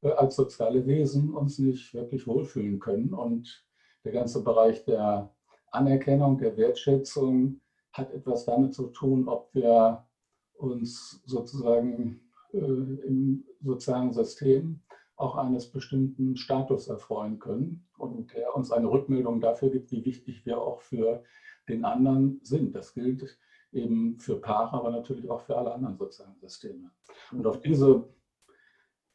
äh, 0.01 0.12
als 0.12 0.36
soziale 0.36 0.86
Wesen 0.86 1.34
uns 1.34 1.58
nicht 1.58 1.93
wirklich 1.93 2.27
wohlfühlen 2.27 2.79
können. 2.79 3.13
Und 3.13 3.65
der 4.03 4.12
ganze 4.12 4.43
Bereich 4.43 4.86
der 4.86 5.34
Anerkennung, 5.72 6.38
der 6.38 6.55
Wertschätzung 6.55 7.62
hat 7.93 8.12
etwas 8.12 8.46
damit 8.46 8.74
zu 8.75 8.88
tun, 8.88 9.27
ob 9.27 9.50
wir 9.53 10.05
uns 10.53 11.24
sozusagen 11.25 12.22
äh, 12.51 12.58
im 12.58 13.43
sozialen 13.63 14.13
System 14.13 14.82
auch 15.15 15.36
eines 15.36 15.72
bestimmten 15.72 16.36
Status 16.36 16.88
erfreuen 16.88 17.39
können 17.39 17.86
und 17.98 18.34
der 18.34 18.55
uns 18.55 18.72
eine 18.72 18.89
Rückmeldung 18.89 19.39
dafür 19.39 19.70
gibt, 19.70 19.91
wie 19.91 20.05
wichtig 20.05 20.46
wir 20.46 20.60
auch 20.60 20.82
für 20.82 21.24
den 21.70 21.86
anderen 21.86 22.39
sind. 22.43 22.75
Das 22.75 22.93
gilt 22.93 23.38
eben 23.72 24.20
für 24.20 24.38
Paare, 24.38 24.77
aber 24.77 24.91
natürlich 24.91 25.29
auch 25.29 25.41
für 25.41 25.58
alle 25.58 25.74
anderen 25.74 25.96
sozialen 25.96 26.38
Systeme. 26.39 26.91
Und 27.32 27.46
auf 27.46 27.62
diese, 27.62 28.08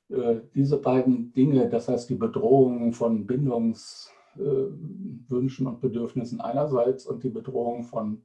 äh, 0.09 0.41
diese 0.55 0.79
beiden 0.79 1.33
Dinge, 1.33 1.69
das 1.69 1.89
heißt 1.89 2.09
die 2.11 2.17
Bedrohung 2.17 2.93
von 2.93 3.27
Bindungs- 3.27 4.11
äh, 4.37 4.41
und 4.41 5.81
Bedürfnissen 5.81 6.41
einerseits 6.41 7.07
und 7.07 7.23
die 7.23 7.29
Bedrohung 7.29 7.83
von 7.83 8.23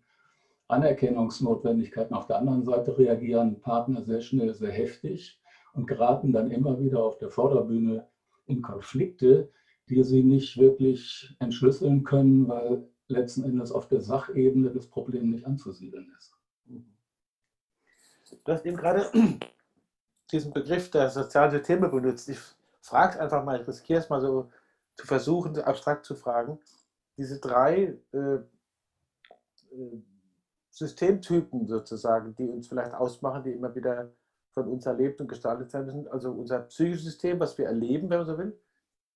Anerkennungsnotwendigkeiten 0.67 2.15
auf 2.15 2.25
der 2.25 2.37
anderen 2.37 2.63
Seite 2.63 2.97
reagieren 2.97 3.59
Partner 3.59 4.01
sehr 4.01 4.21
schnell, 4.21 4.53
sehr 4.53 4.71
heftig 4.71 5.39
und 5.73 5.87
geraten 5.87 6.31
dann 6.31 6.51
immer 6.51 6.79
wieder 6.79 7.03
auf 7.03 7.17
der 7.17 7.29
Vorderbühne 7.29 8.07
in 8.45 8.61
Konflikte, 8.61 9.51
die 9.89 10.03
sie 10.03 10.23
nicht 10.23 10.57
wirklich 10.57 11.35
entschlüsseln 11.39 12.03
können, 12.03 12.47
weil 12.47 12.87
letzten 13.07 13.43
Endes 13.43 13.71
auf 13.71 13.87
der 13.87 14.01
Sachebene 14.01 14.69
das 14.71 14.87
Problem 14.87 15.31
nicht 15.31 15.45
anzusiedeln 15.45 16.11
ist. 16.17 16.37
Du 18.43 18.51
hast 18.51 18.65
eben 18.65 18.77
gerade 18.77 19.11
diesen 20.31 20.53
Begriff 20.53 20.89
der 20.91 21.09
sozialen 21.09 21.51
Systeme 21.51 21.89
benutzt. 21.89 22.29
Ich 22.29 22.39
frage 22.81 23.19
einfach 23.19 23.43
mal, 23.43 23.61
ich 23.61 23.67
riskiere 23.67 23.99
es 23.99 24.09
mal 24.09 24.21
so 24.21 24.49
zu 24.95 25.07
versuchen, 25.07 25.57
abstrakt 25.59 26.05
zu 26.05 26.15
fragen. 26.15 26.59
Diese 27.17 27.39
drei 27.39 27.97
äh, 28.11 28.17
äh, 28.17 30.01
Systemtypen 30.69 31.67
sozusagen, 31.67 32.35
die 32.35 32.49
uns 32.49 32.67
vielleicht 32.67 32.93
ausmachen, 32.93 33.43
die 33.43 33.51
immer 33.51 33.75
wieder 33.75 34.11
von 34.53 34.67
uns 34.67 34.85
erlebt 34.85 35.19
und 35.21 35.27
gestaltet 35.27 35.71
sein 35.71 35.85
müssen. 35.85 36.07
Also 36.07 36.31
unser 36.31 36.59
psychisches 36.59 37.05
System, 37.05 37.39
was 37.39 37.57
wir 37.57 37.65
erleben, 37.65 38.09
wenn 38.09 38.19
man 38.19 38.27
so 38.27 38.37
will, 38.37 38.59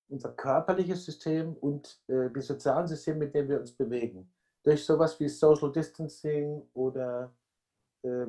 unser 0.10 0.32
körperliches 0.32 1.06
System 1.06 1.54
und 1.54 2.02
äh, 2.08 2.30
die 2.30 2.42
sozialen 2.42 2.88
Systeme, 2.88 3.20
mit 3.20 3.34
denen 3.34 3.50
wir 3.50 3.60
uns 3.60 3.72
bewegen. 3.72 4.32
Durch 4.64 4.86
sowas 4.86 5.20
wie 5.20 5.30
Social 5.30 5.72
Distancing 5.72 6.62
oder 6.74 7.34
äh, 8.04 8.28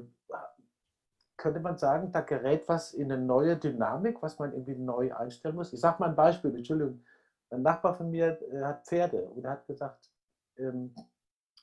könnte 1.37 1.61
man 1.61 1.79
sagen, 1.79 2.11
da 2.12 2.21
gerät 2.21 2.69
was 2.69 2.95
in 2.95 3.11
eine 3.11 3.23
neue 3.23 3.57
Dynamik, 3.57 4.21
was 4.23 4.38
man 4.38 4.53
irgendwie 4.53 4.75
neu 4.75 5.15
einstellen 5.15 5.55
muss. 5.55 5.73
Ich 5.73 5.81
sage 5.81 5.97
mal 6.00 6.11
ein 6.11 6.17
Beispiel, 6.17 6.55
Entschuldigung. 6.55 7.00
Ein 7.50 7.62
Nachbar 7.62 7.95
von 7.95 8.11
mir 8.11 8.38
äh, 8.53 8.62
hat 8.62 8.87
Pferde 8.87 9.23
und 9.23 9.45
er 9.45 9.53
hat 9.53 9.67
gesagt, 9.67 10.11
ähm, 10.59 10.95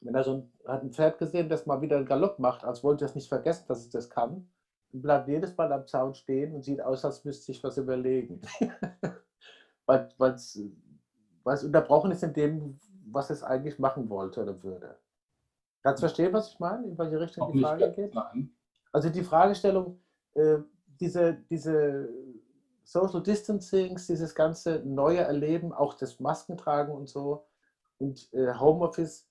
wenn 0.02 0.16
er 0.16 0.24
so 0.24 0.34
ein, 0.34 0.52
hat 0.66 0.82
ein 0.82 0.92
Pferd 0.92 1.20
gesehen, 1.20 1.50
das 1.50 1.66
mal 1.66 1.82
wieder 1.82 1.98
einen 1.98 2.06
Galopp 2.06 2.40
macht, 2.40 2.64
als 2.64 2.84
wollte 2.84 3.06
er 3.06 3.10
es 3.10 3.16
nicht 3.16 3.30
vergessen, 3.30 3.66
dass 3.68 3.80
es 3.80 3.90
das 3.90 4.10
kann, 4.10 4.50
bleibt 4.92 5.28
jedes 5.28 5.56
Mal 5.58 5.72
am 5.72 5.88
Zaun 5.88 6.14
stehen 6.14 6.54
und 6.54 6.64
sieht 6.64 6.82
aus, 6.82 7.04
als 7.06 7.24
müsste 7.24 7.46
sich 7.46 7.64
was 7.64 7.78
überlegen. 7.78 8.42
weil 9.86 10.08
es 11.54 11.64
unterbrochen 11.64 12.12
ist 12.12 12.24
in 12.24 12.34
dem, 12.34 12.80
was 13.08 13.30
es 13.30 13.44
eigentlich 13.44 13.78
machen 13.80 14.10
wollte 14.10 14.42
oder 14.42 14.62
würde. 14.64 14.98
Kannst 15.84 16.02
du 16.02 16.08
verstehen, 16.08 16.34
was 16.34 16.50
ich 16.50 16.60
meine? 16.60 16.88
In 16.88 16.98
welche 16.98 17.20
Richtung 17.20 17.44
Auch 17.44 17.52
die 17.52 17.62
Frage 17.62 17.92
geht? 17.92 18.16
Nein. 18.16 18.52
Also 18.92 19.10
die 19.10 19.24
Fragestellung, 19.24 20.00
äh, 20.34 20.58
diese, 21.00 21.36
diese 21.50 22.10
Social 22.84 23.22
Distancings, 23.22 24.08
dieses 24.08 24.34
ganze 24.34 24.82
neue 24.86 25.20
Erleben, 25.20 25.74
auch 25.74 25.94
das 25.94 26.20
Maskentragen 26.20 26.94
und 26.94 27.10
so 27.10 27.46
und 27.98 28.32
äh, 28.34 28.54
Homeoffice, 28.54 29.28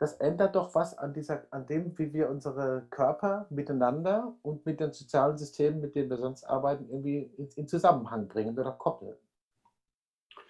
das 0.00 0.14
ändert 0.14 0.56
doch 0.56 0.74
was 0.74 0.96
an, 0.96 1.12
dieser, 1.12 1.46
an 1.50 1.66
dem, 1.66 1.96
wie 1.98 2.14
wir 2.14 2.30
unsere 2.30 2.86
Körper 2.88 3.46
miteinander 3.50 4.34
und 4.40 4.64
mit 4.64 4.80
den 4.80 4.94
sozialen 4.94 5.36
Systemen, 5.36 5.82
mit 5.82 5.94
denen 5.94 6.08
wir 6.08 6.16
sonst 6.16 6.42
arbeiten, 6.44 6.88
irgendwie 6.88 7.30
in, 7.54 7.68
Zusammenhang 7.68 8.26
bringen 8.26 8.58
oder 8.58 8.72
koppeln. 8.72 9.14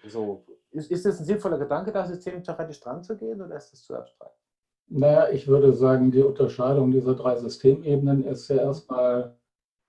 So, 0.07 0.45
ist, 0.71 0.89
ist 0.89 1.05
das 1.05 1.19
ein 1.19 1.25
sinnvoller 1.25 1.57
Gedanke, 1.57 1.91
da 1.91 2.05
systemtheoretisch 2.07 2.79
dran 2.79 3.03
zu 3.03 3.17
gehen 3.17 3.41
oder 3.41 3.57
ist 3.57 3.73
das 3.73 3.83
zu 3.83 3.93
abstrakt? 3.93 4.39
Naja, 4.87 5.29
ich 5.29 5.49
würde 5.49 5.73
sagen, 5.73 6.11
die 6.11 6.23
Unterscheidung 6.23 6.91
dieser 6.91 7.15
drei 7.15 7.35
Systemebenen 7.35 8.23
ist 8.23 8.47
ja 8.47 8.55
erstmal 8.55 9.37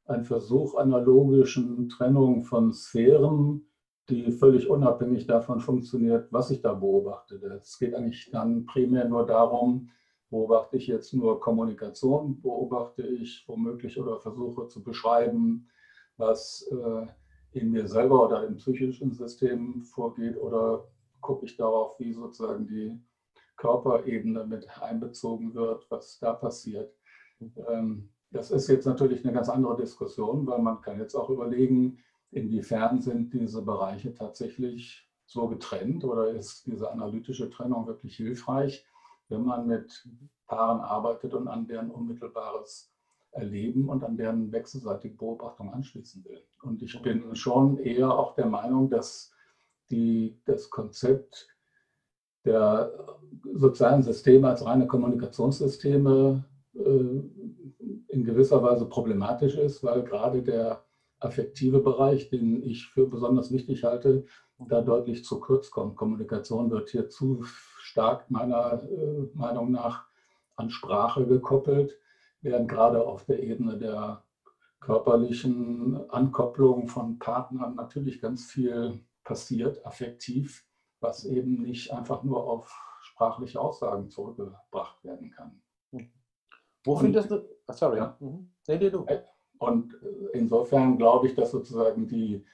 ein 0.07 0.25
Versuch 0.25 0.75
einer 0.75 1.01
logischen 1.01 1.89
Trennung 1.89 2.43
von 2.43 2.73
Sphären, 2.73 3.65
die 4.13 4.31
völlig 4.31 4.69
unabhängig 4.69 5.27
davon 5.27 5.59
funktioniert, 5.59 6.29
was 6.31 6.51
ich 6.51 6.61
da 6.61 6.75
beobachte. 6.75 7.37
Es 7.63 7.79
geht 7.79 7.95
eigentlich 7.95 8.31
dann 8.31 8.67
primär 8.67 9.09
nur 9.09 9.25
darum, 9.25 9.89
beobachte 10.29 10.77
ich 10.77 10.87
jetzt 10.87 11.15
nur 11.15 11.41
Kommunikation, 11.41 12.41
beobachte 12.43 13.03
ich 13.03 13.45
womöglich 13.47 13.99
oder 13.99 14.19
versuche 14.19 14.69
zu 14.69 14.83
beschreiben, 14.83 15.67
was 16.19 16.69
äh, 16.71 17.07
in 17.59 17.71
mir 17.71 17.89
selber 17.89 18.27
oder 18.27 18.47
im 18.47 18.57
psychischen 18.57 19.13
System 19.13 19.83
vorgeht 19.83 20.37
oder 20.37 20.87
gucke 21.21 21.47
ich 21.47 21.57
darauf, 21.57 21.99
wie 21.99 22.13
sozusagen 22.13 22.67
die 22.67 23.01
Körperebene 23.57 24.45
mit 24.45 24.67
einbezogen 24.81 25.55
wird, 25.55 25.87
was 25.89 26.19
da 26.19 26.35
passiert. 26.35 26.93
Ähm, 27.69 28.11
das 28.31 28.51
ist 28.51 28.69
jetzt 28.69 28.87
natürlich 28.87 29.25
eine 29.25 29.33
ganz 29.33 29.49
andere 29.49 29.77
Diskussion, 29.77 30.47
weil 30.47 30.61
man 30.61 30.81
kann 30.81 30.99
jetzt 30.99 31.15
auch 31.15 31.31
überlegen, 31.31 31.99
inwiefern 32.33 33.01
sind 33.01 33.33
diese 33.33 33.63
Bereiche 33.63 34.13
tatsächlich 34.15 35.09
so 35.27 35.49
getrennt 35.49 36.05
oder 36.05 36.29
ist 36.31 36.67
diese 36.67 36.91
analytische 36.91 37.49
Trennung 37.51 37.87
wirklich 37.87 38.17
hilfreich, 38.17 38.85
wenn 39.29 39.45
man 39.45 39.67
mit 39.67 40.07
Paaren 40.47 40.81
arbeitet 40.81 41.35
und 41.35 41.49
an 41.49 41.67
deren 41.67 41.91
unmittelbares 41.91 42.93
erleben 43.31 43.89
und 43.89 44.05
an 44.05 44.17
deren 44.17 44.53
wechselseitige 44.53 45.15
Beobachtung 45.15 45.73
anschließen 45.73 46.25
will. 46.25 46.43
Und 46.63 46.83
ich 46.83 47.01
bin 47.01 47.35
schon 47.35 47.79
eher 47.79 48.11
auch 48.11 48.35
der 48.35 48.47
Meinung, 48.47 48.91
dass 48.91 49.33
die, 49.91 50.39
das 50.45 50.69
Konzept 50.69 51.49
der 52.45 52.93
sozialen 53.55 54.03
Systeme 54.03 54.49
als 54.49 54.65
reine 54.65 54.87
Kommunikationssysteme 54.87 56.45
äh, 56.75 56.81
in 58.09 58.25
gewisser 58.25 58.63
Weise 58.63 58.87
problematisch 58.87 59.57
ist, 59.57 59.83
weil 59.83 60.03
gerade 60.03 60.43
der 60.43 60.85
affektive 61.25 61.81
Bereich, 61.81 62.31
den 62.31 62.63
ich 62.63 62.87
für 62.87 63.07
besonders 63.07 63.53
wichtig 63.53 63.85
halte, 63.85 64.25
da 64.59 64.81
deutlich 64.81 65.25
zu 65.25 65.41
kurz 65.41 65.71
kommt. 65.71 65.97
Kommunikation 65.97 66.71
wird 66.71 66.91
hier 66.91 67.09
zu 67.09 67.43
stark 67.79 68.31
meiner 68.31 68.83
äh, 68.83 69.29
Meinung 69.35 69.73
nach 69.73 70.07
an 70.57 70.71
Sprache 70.71 71.27
gekoppelt 71.27 71.99
während 72.43 72.69
gerade 72.69 73.07
auf 73.07 73.25
der 73.25 73.43
Ebene 73.43 73.79
der 73.79 74.25
körperlichen 74.81 76.11
Ankopplung 76.11 76.89
von 76.89 77.19
Partnern 77.19 77.77
natürlich 77.77 78.21
ganz 78.21 78.51
viel 78.51 79.01
passiert, 79.25 79.87
affektiv, 79.87 80.67
was 81.01 81.25
eben 81.25 81.63
nicht 81.63 81.93
einfach 81.93 82.25
nur 82.25 82.45
auf 82.45 82.77
sprachliche 83.01 83.61
Aussagen 83.61 84.11
zurückgebracht 84.11 85.03
werden 85.05 85.31
kann. 85.31 85.63
Wo 86.85 86.97
findest 86.97 87.31
du, 87.31 87.49
ah, 87.67 87.73
sorry, 87.73 87.99
ja. 87.99 88.17
Mhm. 88.19 88.53
Nee, 88.67 88.91
du. 88.91 89.07
Und 89.63 89.97
insofern 90.33 90.99
glaube 90.99 91.29
ich, 91.29 91.35
dass 91.35 91.53
sozusagen 91.53 92.09
die, 92.09 92.45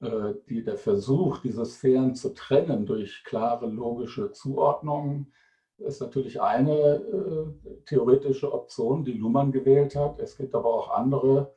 äh, 0.00 0.34
die, 0.48 0.62
der 0.62 0.76
Versuch, 0.76 1.38
diese 1.38 1.64
Sphären 1.64 2.14
zu 2.14 2.32
trennen 2.32 2.86
durch 2.86 3.24
klare 3.24 3.66
logische 3.66 4.30
Zuordnungen, 4.30 5.32
ist 5.78 6.00
natürlich 6.00 6.40
eine 6.40 6.72
äh, 6.72 7.46
theoretische 7.86 8.52
Option, 8.52 9.04
die 9.04 9.14
Luhmann 9.14 9.50
gewählt 9.50 9.96
hat. 9.96 10.20
Es 10.20 10.36
gibt 10.36 10.54
aber 10.54 10.72
auch 10.72 10.90
andere, 10.90 11.52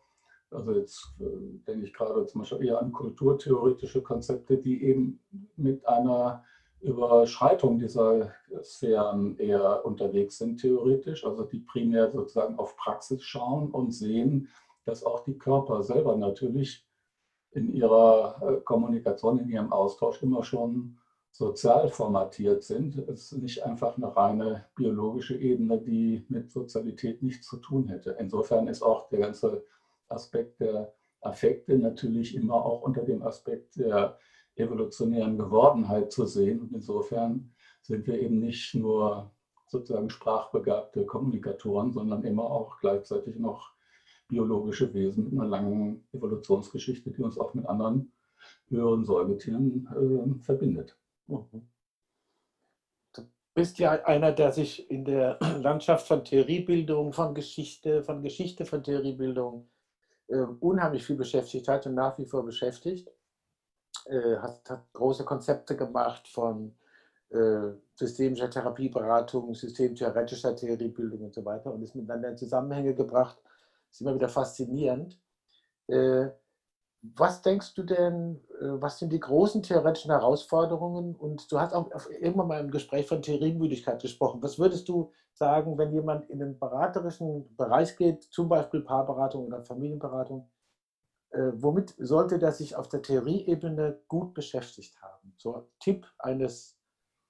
also 0.50 0.74
jetzt 0.74 1.14
äh, 1.20 1.26
denke 1.68 1.86
ich 1.86 1.94
gerade 1.94 2.26
zum 2.26 2.42
Beispiel 2.42 2.66
eher 2.66 2.82
an 2.82 2.92
kulturtheoretische 2.92 4.02
Konzepte, 4.02 4.58
die 4.58 4.84
eben 4.84 5.20
mit 5.58 5.88
einer 5.88 6.44
Überschreitung 6.82 7.78
dieser 7.78 8.32
Sphären 8.64 9.38
eher 9.38 9.86
unterwegs 9.86 10.40
sind, 10.40 10.60
theoretisch, 10.60 11.24
also 11.24 11.44
die 11.44 11.60
primär 11.60 12.10
sozusagen 12.10 12.58
auf 12.58 12.76
Praxis 12.76 13.24
schauen 13.24 13.70
und 13.70 13.92
sehen, 13.92 14.48
dass 14.86 15.04
auch 15.04 15.24
die 15.24 15.38
Körper 15.38 15.84
selber 15.84 16.16
natürlich 16.18 16.86
in 17.52 17.74
ihrer 17.74 18.42
äh, 18.42 18.62
Kommunikation, 18.62 19.40
in 19.40 19.50
ihrem 19.50 19.72
Austausch 19.72 20.22
immer 20.24 20.44
schon 20.44 20.98
sozial 21.32 21.90
formatiert 21.90 22.64
sind. 22.64 22.98
Es 22.98 23.32
ist 23.32 23.42
nicht 23.42 23.64
einfach 23.64 23.98
eine 23.98 24.16
reine 24.16 24.66
biologische 24.76 25.38
Ebene, 25.38 25.80
die 25.80 26.26
mit 26.30 26.52
Sozialität 26.52 27.24
nichts 27.24 27.48
zu 27.48 27.58
tun 27.58 27.88
hätte. 27.88 28.16
Insofern 28.20 28.68
ist 28.68 28.82
auch 28.82 29.08
der 29.10 29.20
ganze 29.20 29.66
Aspekt 30.10 30.60
der 30.60 30.94
Affekte 31.22 31.78
natürlich 31.78 32.36
immer 32.36 32.66
auch 32.66 32.82
unter 32.82 33.04
dem 33.04 33.24
Aspekt 33.24 33.78
der 33.78 34.18
evolutionären 34.56 35.38
Gewordenheit 35.38 36.12
zu 36.12 36.26
sehen. 36.26 36.62
Und 36.62 36.74
insofern 36.74 37.54
sind 37.82 38.08
wir 38.08 38.20
eben 38.20 38.40
nicht 38.40 38.76
nur 38.76 39.32
sozusagen 39.68 40.10
sprachbegabte 40.10 41.06
Kommunikatoren, 41.06 41.94
sondern 41.94 42.24
immer 42.26 42.44
auch 42.44 42.78
gleichzeitig 42.80 43.38
noch 43.38 43.72
biologische 44.32 44.92
Wesen 44.94 45.26
mit 45.26 45.34
einer 45.34 45.50
langen 45.50 46.08
Evolutionsgeschichte, 46.14 47.12
die 47.12 47.22
uns 47.22 47.38
auch 47.38 47.54
mit 47.54 47.66
anderen 47.66 48.12
höheren 48.70 49.04
Säugetieren 49.06 49.88
äh, 49.92 50.44
verbindet. 50.44 50.98
Mhm. 51.28 51.68
Du 53.14 53.24
bist 53.54 53.78
ja 53.78 53.92
einer, 54.06 54.32
der 54.32 54.54
sich 54.54 54.90
in 54.90 55.04
der 55.04 55.38
Landschaft 55.62 56.08
von 56.08 56.24
Theoriebildung, 56.24 57.12
von 57.12 57.36
Geschichte, 57.36 58.04
von 58.04 58.24
Geschichte 58.24 58.66
von 58.66 58.82
Theoriebildung 58.82 59.70
äh, 60.28 60.46
unheimlich 60.62 61.06
viel 61.06 61.18
beschäftigt 61.18 61.68
hat 61.68 61.86
und 61.86 61.96
nach 61.96 62.18
wie 62.18 62.26
vor 62.26 62.46
beschäftigt. 62.46 63.12
Äh, 64.06 64.38
hat, 64.38 64.70
hat, 64.70 64.94
große 64.94 65.26
Konzepte 65.26 65.76
gemacht 65.76 66.28
von 66.30 66.74
äh, 67.30 67.74
systemischer 67.96 68.50
Therapieberatung, 68.50 69.54
systemtheoretischer 69.54 70.56
Theoriebildung 70.56 71.20
und 71.20 71.34
so 71.34 71.44
weiter 71.44 71.74
und 71.74 71.84
ist 71.84 71.96
miteinander 71.96 72.30
in 72.30 72.38
Zusammenhänge 72.38 72.96
gebracht. 72.96 73.38
Ist 73.92 74.02
immer 74.02 74.16
wieder 74.16 74.30
faszinierend. 74.30 75.20
Äh, 75.88 76.30
was 77.02 77.42
denkst 77.42 77.74
du 77.74 77.84
denn, 77.84 78.44
äh, 78.62 78.82
was 78.82 79.00
sind 79.00 79.12
die 79.12 79.20
großen 79.20 79.64
theoretischen 79.64 80.12
Herausforderungen? 80.12 81.16
Und 81.16 81.52
du 81.52 81.60
hast 81.60 81.74
auch 81.74 81.90
irgendwann 82.20 82.48
mal 82.48 82.60
im 82.60 82.72
Gespräch 82.72 83.08
von 83.08 83.22
Theoriemüdigkeit 83.22 84.02
gesprochen. 84.02 84.42
Was 84.44 84.60
würdest 84.60 84.88
du 84.88 85.12
sagen, 85.34 85.78
wenn 85.78 85.94
jemand 85.94 86.30
in 86.30 86.40
den 86.40 86.60
beraterischen 86.60 87.56
Bereich 87.56 87.98
geht, 87.98 88.24
zum 88.24 88.50
Beispiel 88.50 88.82
Paarberatung 88.82 89.48
oder 89.48 89.64
Familienberatung, 89.64 90.50
äh, 91.32 91.52
womit 91.56 91.96
sollte 91.98 92.38
der 92.38 92.52
sich 92.52 92.76
auf 92.76 92.88
der 92.90 93.02
Theorieebene 93.02 94.02
gut 94.08 94.34
beschäftigt 94.34 95.02
haben? 95.02 95.34
So 95.38 95.56
ein 95.56 95.64
Tipp 95.80 96.06
eines 96.20 96.78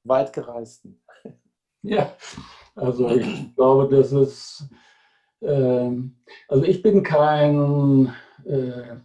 Weitgereisten. 0.03 1.01
Ja, 1.83 2.13
also 2.75 3.09
ich 3.09 3.55
glaube, 3.55 3.95
das 3.95 4.11
ist, 4.11 4.69
äh, 5.41 5.91
also 6.47 6.63
ich 6.63 6.81
bin 6.81 7.03
kein, 7.03 8.13
äh, 8.45 8.97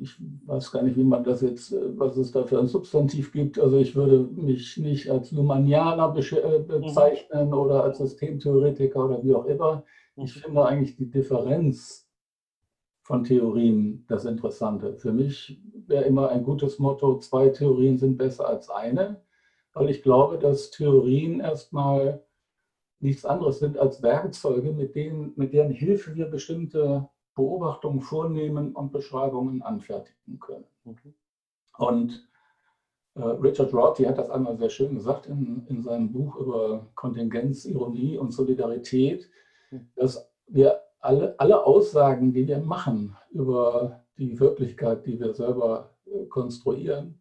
ich 0.00 0.16
weiß 0.46 0.70
gar 0.70 0.82
nicht, 0.82 0.96
wie 0.96 1.04
man 1.04 1.24
das 1.24 1.40
jetzt, 1.40 1.72
äh, 1.72 1.98
was 1.98 2.16
es 2.16 2.30
da 2.30 2.44
für 2.44 2.58
ein 2.58 2.68
Substantiv 2.68 3.32
gibt. 3.32 3.58
Also 3.58 3.78
ich 3.78 3.96
würde 3.96 4.20
mich 4.20 4.76
nicht 4.76 5.10
als 5.10 5.32
Lumanianer 5.32 6.14
äh, 6.16 6.58
bezeichnen 6.60 7.48
mhm. 7.48 7.54
oder 7.54 7.84
als 7.84 7.98
Systemtheoretiker 7.98 9.04
oder 9.04 9.22
wie 9.24 9.34
auch 9.34 9.46
immer. 9.46 9.84
Ich 10.16 10.36
mhm. 10.36 10.40
finde 10.40 10.66
eigentlich 10.66 10.96
die 10.96 11.10
Differenz 11.10 12.08
von 13.02 13.24
Theorien 13.24 14.04
das 14.08 14.26
Interessante. 14.26 14.94
Für 14.96 15.12
mich 15.12 15.60
wäre 15.86 16.04
immer 16.04 16.28
ein 16.28 16.44
gutes 16.44 16.78
Motto, 16.78 17.18
zwei 17.18 17.48
Theorien 17.48 17.96
sind 17.96 18.18
besser 18.18 18.46
als 18.46 18.68
eine, 18.68 19.22
weil 19.72 19.88
ich 19.88 20.02
glaube, 20.02 20.38
dass 20.38 20.70
Theorien 20.70 21.40
erstmal 21.40 22.22
nichts 23.00 23.24
anderes 23.24 23.58
sind 23.58 23.78
als 23.78 24.02
Werkzeuge, 24.02 24.72
mit, 24.72 24.94
denen, 24.94 25.32
mit 25.36 25.52
deren 25.52 25.70
Hilfe 25.70 26.14
wir 26.14 26.26
bestimmte 26.26 27.08
Beobachtungen 27.34 28.00
vornehmen 28.00 28.74
und 28.74 28.92
Beschreibungen 28.92 29.62
anfertigen 29.62 30.38
können. 30.40 30.64
Mhm. 30.84 31.14
Und 31.76 32.28
äh, 33.14 33.22
Richard 33.22 33.72
Rorty 33.72 34.04
hat 34.04 34.18
das 34.18 34.30
einmal 34.30 34.56
sehr 34.56 34.70
schön 34.70 34.94
gesagt 34.94 35.26
in, 35.26 35.64
in 35.68 35.82
seinem 35.82 36.12
Buch 36.12 36.36
über 36.36 36.88
Kontingenz, 36.96 37.64
Ironie 37.64 38.18
und 38.18 38.32
Solidarität, 38.32 39.30
mhm. 39.70 39.88
dass 39.94 40.28
wir 40.48 40.80
alle, 41.00 41.38
alle 41.38 41.64
Aussagen, 41.64 42.32
die 42.32 42.46
wir 42.48 42.58
machen 42.58 43.16
über 43.30 44.04
die 44.18 44.38
Wirklichkeit, 44.40 45.06
die 45.06 45.20
wir 45.20 45.32
selber 45.34 45.94
äh, 46.06 46.24
konstruieren, 46.26 47.20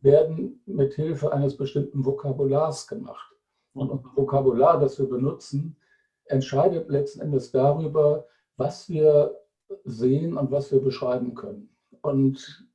werden 0.00 0.62
mit 0.64 0.94
Hilfe 0.94 1.32
eines 1.32 1.56
bestimmten 1.56 2.04
Vokabulars 2.04 2.86
gemacht. 2.88 3.29
Und 3.74 3.90
unser 3.90 4.10
Vokabular, 4.16 4.80
das 4.80 4.98
wir 4.98 5.08
benutzen, 5.08 5.76
entscheidet 6.24 6.88
letzten 6.88 7.20
Endes 7.20 7.50
darüber, 7.50 8.26
was 8.56 8.88
wir 8.88 9.36
sehen 9.84 10.36
und 10.36 10.50
was 10.50 10.72
wir 10.72 10.80
beschreiben 10.80 11.34
können. 11.34 11.68
Und 12.02 12.68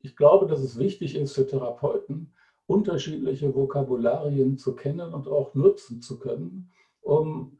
ich 0.00 0.16
glaube, 0.16 0.46
dass 0.46 0.60
es 0.60 0.78
wichtig 0.78 1.14
ist 1.16 1.34
für 1.34 1.46
Therapeuten, 1.46 2.32
unterschiedliche 2.66 3.54
Vokabularien 3.54 4.56
zu 4.56 4.74
kennen 4.74 5.12
und 5.12 5.28
auch 5.28 5.54
nutzen 5.54 6.00
zu 6.02 6.18
können, 6.18 6.70
um 7.00 7.58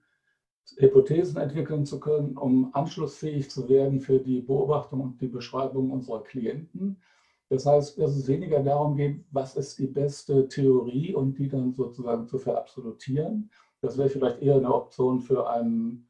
Hypothesen 0.77 1.41
entwickeln 1.41 1.85
zu 1.85 1.99
können, 1.99 2.37
um 2.37 2.71
anschlussfähig 2.75 3.51
zu 3.51 3.69
werden 3.69 4.01
für 4.01 4.21
die 4.21 4.41
Beobachtung 4.41 5.01
und 5.01 5.21
die 5.21 5.27
Beschreibung 5.27 5.91
unserer 5.91 6.23
Klienten. 6.23 7.03
Das 7.51 7.67
heißt, 7.67 7.99
dass 7.99 8.17
es 8.17 8.29
weniger 8.29 8.63
darum 8.63 8.97
geht, 8.97 9.25
was 9.33 9.57
ist 9.57 9.77
die 9.81 9.89
beste 9.89 10.47
Theorie 10.47 11.15
und 11.15 11.37
die 11.37 11.49
dann 11.49 11.75
sozusagen 11.75 12.29
zu 12.29 12.39
verabsolutieren. 12.39 13.51
Das 13.81 13.99
wäre 13.99 14.09
vielleicht 14.09 14.41
eher 14.41 14.55
eine 14.55 14.73
Option 14.73 15.21
für 15.21 15.51
einen 15.51 16.09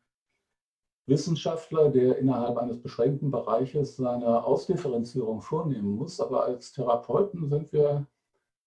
Wissenschaftler, 1.06 1.88
der 1.88 2.18
innerhalb 2.18 2.58
eines 2.58 2.82
beschränkten 2.82 3.30
Bereiches 3.30 3.96
seine 3.96 4.44
Ausdifferenzierung 4.44 5.40
vornehmen 5.40 5.96
muss. 5.96 6.20
Aber 6.20 6.44
als 6.44 6.72
Therapeuten 6.72 7.48
sind 7.48 7.72
wir 7.72 8.06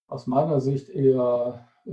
aus 0.07 0.25
meiner 0.25 0.59
Sicht 0.59 0.89
eher 0.89 1.67
äh, 1.85 1.91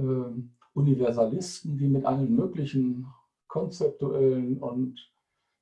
Universalisten, 0.73 1.77
die 1.77 1.89
mit 1.89 2.07
allen 2.07 2.35
möglichen 2.35 3.07
konzeptuellen 3.49 4.59
und 4.63 4.99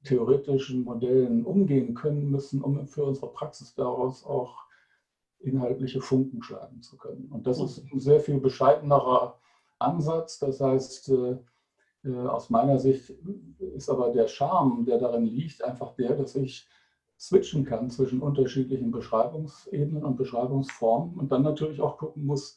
theoretischen 0.04 0.84
Modellen 0.84 1.44
umgehen 1.44 1.94
können 1.94 2.30
müssen, 2.30 2.62
um 2.62 2.86
für 2.86 3.04
unsere 3.04 3.32
Praxis 3.32 3.74
daraus 3.74 4.24
auch 4.24 4.67
inhaltliche 5.40 6.00
Funken 6.00 6.42
schlagen 6.42 6.82
zu 6.82 6.96
können. 6.96 7.28
Und 7.30 7.46
das 7.46 7.60
ist 7.60 7.84
ein 7.92 8.00
sehr 8.00 8.20
viel 8.20 8.38
bescheidenerer 8.38 9.38
Ansatz. 9.78 10.38
Das 10.38 10.60
heißt, 10.60 11.10
äh, 11.10 11.36
äh, 12.04 12.26
aus 12.26 12.50
meiner 12.50 12.78
Sicht 12.78 13.12
ist 13.58 13.88
aber 13.88 14.10
der 14.10 14.28
Charme, 14.28 14.84
der 14.84 14.98
darin 14.98 15.24
liegt, 15.24 15.62
einfach 15.62 15.94
der, 15.94 16.14
dass 16.16 16.34
ich 16.36 16.68
switchen 17.18 17.64
kann 17.64 17.90
zwischen 17.90 18.20
unterschiedlichen 18.20 18.90
Beschreibungsebenen 18.90 20.04
und 20.04 20.16
Beschreibungsformen 20.16 21.18
und 21.18 21.32
dann 21.32 21.42
natürlich 21.42 21.80
auch 21.80 21.98
gucken 21.98 22.26
muss, 22.26 22.56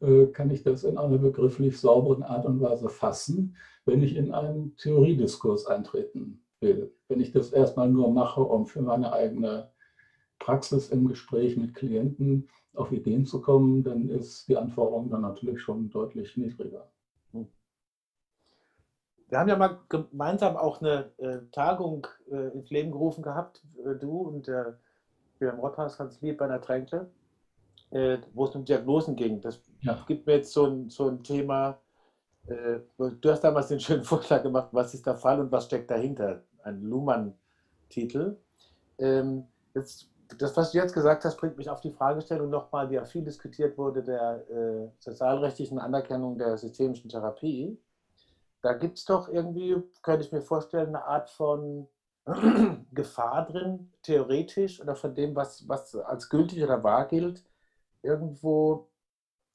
äh, 0.00 0.26
kann 0.26 0.50
ich 0.50 0.62
das 0.62 0.84
in 0.84 0.96
einer 0.96 1.18
begrifflich 1.18 1.80
sauberen 1.80 2.22
Art 2.22 2.46
und 2.46 2.60
Weise 2.60 2.88
fassen, 2.88 3.56
wenn 3.84 4.02
ich 4.02 4.14
in 4.14 4.32
einen 4.32 4.76
Theoriediskurs 4.76 5.66
eintreten 5.66 6.44
will. 6.60 6.94
Wenn 7.08 7.20
ich 7.20 7.32
das 7.32 7.52
erstmal 7.52 7.90
nur 7.90 8.12
mache, 8.12 8.42
um 8.42 8.66
für 8.66 8.82
meine 8.82 9.12
eigene 9.12 9.70
Praxis 10.38 10.90
im 10.90 11.08
Gespräch 11.08 11.56
mit 11.56 11.74
Klienten 11.74 12.48
auf 12.74 12.92
Ideen 12.92 13.26
zu 13.26 13.40
kommen, 13.40 13.82
dann 13.82 14.08
ist 14.08 14.48
die 14.48 14.56
Anforderung 14.56 15.10
dann 15.10 15.22
natürlich 15.22 15.60
schon 15.60 15.90
deutlich 15.90 16.36
niedriger. 16.36 16.88
Hm. 17.32 17.48
Wir 19.28 19.38
haben 19.38 19.48
ja 19.48 19.56
mal 19.56 19.80
gemeinsam 19.88 20.56
auch 20.56 20.80
eine 20.80 21.12
äh, 21.18 21.38
Tagung 21.52 22.06
äh, 22.30 22.48
ins 22.54 22.70
Leben 22.70 22.92
gerufen 22.92 23.22
gehabt, 23.22 23.64
äh, 23.84 23.94
du 23.94 24.20
und 24.20 24.46
der 24.46 24.78
Wilhelm 25.38 25.60
Rotthaus, 25.60 25.98
ganz 25.98 26.20
lieb, 26.20 26.38
bei 26.38 26.46
einer 26.46 26.60
Tränkle, 26.60 27.10
äh, 27.90 28.18
wo 28.34 28.44
es 28.44 28.54
um 28.54 28.64
Diagnosen 28.64 29.16
ging. 29.16 29.40
Das 29.40 29.60
ja. 29.80 30.04
gibt 30.06 30.26
mir 30.26 30.36
jetzt 30.36 30.52
so 30.52 30.66
ein, 30.66 30.90
so 30.90 31.08
ein 31.08 31.22
Thema, 31.22 31.78
äh, 32.46 32.80
du 32.96 33.30
hast 33.30 33.42
damals 33.42 33.68
den 33.68 33.80
schönen 33.80 34.04
Vorschlag 34.04 34.42
gemacht, 34.42 34.68
was 34.72 34.94
ist 34.94 35.06
der 35.06 35.16
Fall 35.16 35.40
und 35.40 35.52
was 35.52 35.66
steckt 35.66 35.90
dahinter? 35.90 36.42
Ein 36.62 36.82
Luhmann-Titel. 36.82 38.36
Ähm, 38.98 39.44
jetzt, 39.74 40.10
das, 40.36 40.56
was 40.56 40.72
du 40.72 40.78
jetzt 40.78 40.92
gesagt 40.92 41.24
hast, 41.24 41.36
bringt 41.36 41.56
mich 41.56 41.70
auf 41.70 41.80
die 41.80 41.92
Fragestellung 41.92 42.50
nochmal, 42.50 42.88
die 42.88 42.94
ja 42.94 43.04
viel 43.04 43.22
diskutiert 43.22 43.78
wurde, 43.78 44.02
der 44.02 44.44
äh, 44.50 44.88
sozialrechtlichen 44.98 45.78
Anerkennung 45.78 46.36
der 46.36 46.58
systemischen 46.58 47.08
Therapie. 47.08 47.78
Da 48.60 48.74
gibt 48.74 48.98
es 48.98 49.04
doch 49.04 49.28
irgendwie, 49.28 49.76
könnte 50.02 50.26
ich 50.26 50.32
mir 50.32 50.42
vorstellen, 50.42 50.88
eine 50.88 51.04
Art 51.04 51.30
von 51.30 51.88
Gefahr 52.92 53.46
drin, 53.46 53.92
theoretisch, 54.02 54.82
oder 54.82 54.96
von 54.96 55.14
dem, 55.14 55.34
was, 55.34 55.66
was 55.68 55.94
als 55.94 56.28
gültig 56.28 56.62
oder 56.62 56.82
wahr 56.82 57.06
gilt, 57.06 57.42
irgendwo 58.02 58.88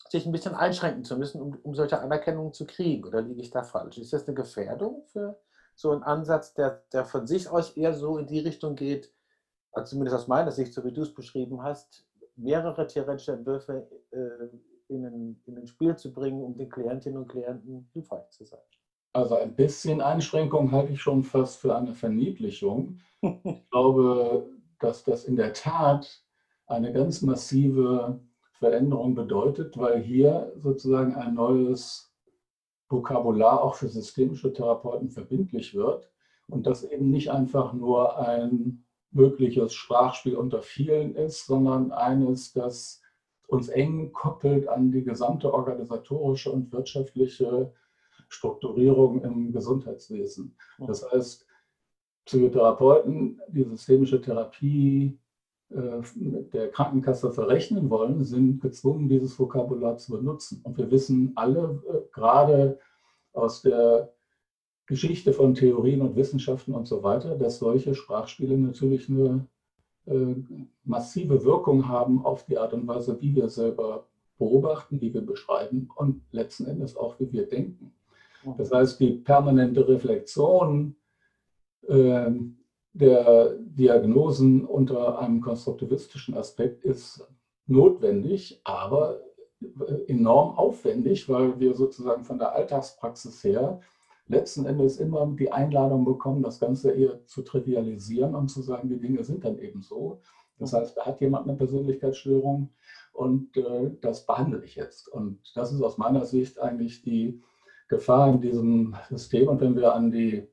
sich 0.09 0.25
ein 0.25 0.31
bisschen 0.31 0.55
einschränken 0.55 1.03
zu 1.03 1.17
müssen, 1.17 1.41
um, 1.41 1.59
um 1.63 1.75
solche 1.75 1.99
Anerkennungen 1.99 2.53
zu 2.53 2.65
kriegen? 2.65 3.05
Oder 3.05 3.21
liege 3.21 3.41
ich 3.41 3.51
da 3.51 3.63
falsch? 3.63 3.97
Ist 3.97 4.13
das 4.13 4.27
eine 4.27 4.35
Gefährdung 4.35 5.03
für 5.07 5.37
so 5.75 5.91
einen 5.91 6.03
Ansatz, 6.03 6.53
der, 6.53 6.83
der 6.91 7.05
von 7.05 7.27
sich 7.27 7.49
aus 7.49 7.71
eher 7.71 7.93
so 7.93 8.17
in 8.17 8.27
die 8.27 8.39
Richtung 8.39 8.75
geht, 8.75 9.11
zumindest 9.83 10.15
aus 10.15 10.27
meiner 10.27 10.51
Sicht, 10.51 10.73
so 10.73 10.83
wie 10.83 10.91
du 10.91 11.01
es 11.01 11.13
beschrieben 11.13 11.61
hast, 11.63 12.05
mehrere 12.35 12.87
theoretische 12.87 13.33
Entwürfe 13.33 13.87
äh, 14.11 14.93
in, 14.93 15.05
ein, 15.05 15.41
in 15.45 15.57
ein 15.57 15.67
Spiel 15.67 15.95
zu 15.95 16.11
bringen, 16.11 16.41
um 16.41 16.55
den 16.55 16.69
Klientinnen 16.69 17.17
und 17.17 17.27
Klienten 17.27 17.89
hilfreich 17.93 18.29
zu 18.29 18.45
sein? 18.45 18.59
Also 19.13 19.35
ein 19.35 19.55
bisschen 19.55 20.01
Einschränkung 20.01 20.71
halte 20.71 20.93
ich 20.93 21.01
schon 21.01 21.23
fast 21.23 21.57
für 21.57 21.75
eine 21.75 21.93
Verniedlichung. 21.93 22.99
Ich 23.21 23.69
glaube, 23.71 24.49
dass 24.79 25.03
das 25.03 25.25
in 25.25 25.35
der 25.35 25.53
Tat 25.53 26.23
eine 26.65 26.91
ganz 26.91 27.21
massive 27.21 28.19
Veränderung 28.53 29.13
bedeutet, 29.13 29.77
weil 29.77 30.01
hier 30.01 30.53
sozusagen 30.57 31.15
ein 31.15 31.35
neues 31.35 32.11
Vokabular 32.89 33.61
auch 33.63 33.75
für 33.75 33.87
systemische 33.87 34.53
Therapeuten 34.53 35.09
verbindlich 35.09 35.73
wird 35.73 36.09
und 36.47 36.65
das 36.65 36.83
eben 36.83 37.09
nicht 37.09 37.31
einfach 37.31 37.73
nur 37.73 38.17
ein 38.19 38.82
mögliches 39.13 39.73
Sprachspiel 39.73 40.35
unter 40.35 40.61
vielen 40.61 41.15
ist, 41.15 41.45
sondern 41.45 41.91
eines, 41.91 42.53
das 42.53 43.01
uns 43.47 43.69
eng 43.69 44.11
koppelt 44.11 44.67
an 44.67 44.91
die 44.91 45.03
gesamte 45.03 45.53
organisatorische 45.53 46.51
und 46.51 46.71
wirtschaftliche 46.71 47.73
Strukturierung 48.27 49.21
im 49.23 49.51
Gesundheitswesen. 49.51 50.55
Das 50.79 51.09
heißt, 51.11 51.45
Psychotherapeuten, 52.25 53.41
die 53.49 53.63
systemische 53.63 54.21
Therapie 54.21 55.19
äh, 55.69 56.01
der 56.53 56.71
Krankenkasse 56.71 57.31
verrechnen 57.31 57.89
wollen, 57.89 58.23
sind 58.23 58.61
gezwungen, 58.61 59.09
dieses 59.09 59.37
Vokabular 59.37 59.97
zu 59.97 60.13
benutzen. 60.13 60.61
Und 60.63 60.77
wir 60.77 60.89
wissen 60.89 61.33
alle, 61.35 61.81
äh, 61.89 62.11
gerade 62.13 62.79
aus 63.33 63.61
der 63.61 64.13
Geschichte 64.85 65.33
von 65.33 65.53
Theorien 65.53 66.01
und 66.01 66.15
Wissenschaften 66.15 66.73
und 66.73 66.87
so 66.87 67.03
weiter, 67.03 67.35
dass 67.37 67.59
solche 67.59 67.95
Sprachspiele 67.95 68.57
natürlich 68.57 69.09
eine 69.09 69.47
äh, 70.05 70.35
massive 70.83 71.45
Wirkung 71.45 71.87
haben 71.87 72.25
auf 72.25 72.45
die 72.45 72.57
Art 72.57 72.73
und 72.73 72.87
Weise, 72.87 73.21
wie 73.21 73.35
wir 73.35 73.49
selber 73.49 74.07
beobachten, 74.37 74.99
wie 74.99 75.13
wir 75.13 75.25
beschreiben 75.25 75.89
und 75.95 76.21
letzten 76.31 76.65
Endes 76.65 76.97
auch, 76.97 77.19
wie 77.19 77.31
wir 77.31 77.47
denken. 77.47 77.93
Das 78.57 78.71
heißt, 78.71 78.99
die 78.99 79.11
permanente 79.11 79.87
Reflexion 79.87 80.95
äh, 81.87 82.31
der 82.91 83.55
Diagnosen 83.59 84.65
unter 84.65 85.19
einem 85.19 85.39
konstruktivistischen 85.39 86.35
Aspekt 86.35 86.83
ist 86.83 87.25
notwendig, 87.65 88.59
aber 88.65 89.21
enorm 90.07 90.57
aufwendig, 90.57 91.29
weil 91.29 91.59
wir 91.59 91.73
sozusagen 91.73 92.23
von 92.25 92.37
der 92.37 92.53
Alltagspraxis 92.53 93.43
her 93.45 93.79
letzten 94.27 94.65
Endes 94.65 94.97
immer 94.97 95.25
die 95.37 95.51
Einladung 95.51 96.05
bekommen, 96.05 96.43
das 96.43 96.59
Ganze 96.59 96.91
eher 96.91 97.25
zu 97.25 97.41
trivialisieren 97.41 98.35
und 98.35 98.49
zu 98.49 98.61
sagen, 98.61 98.89
die 98.89 98.99
Dinge 98.99 99.23
sind 99.23 99.43
dann 99.43 99.59
eben 99.59 99.81
so. 99.81 100.21
Das 100.59 100.73
heißt, 100.73 100.97
da 100.97 101.05
hat 101.05 101.19
jemand 101.21 101.47
eine 101.47 101.57
Persönlichkeitsstörung 101.57 102.69
und 103.11 103.55
äh, 103.57 103.91
das 104.01 104.25
behandle 104.25 104.63
ich 104.63 104.75
jetzt. 104.75 105.07
Und 105.07 105.39
das 105.55 105.73
ist 105.73 105.81
aus 105.81 105.97
meiner 105.97 106.25
Sicht 106.25 106.59
eigentlich 106.59 107.01
die 107.01 107.41
Gefahr 107.89 108.29
in 108.33 108.41
diesem 108.41 108.95
System. 109.09 109.49
Und 109.49 109.61
wenn 109.61 109.75
wir 109.75 109.93
an 109.93 110.11
die 110.11 110.47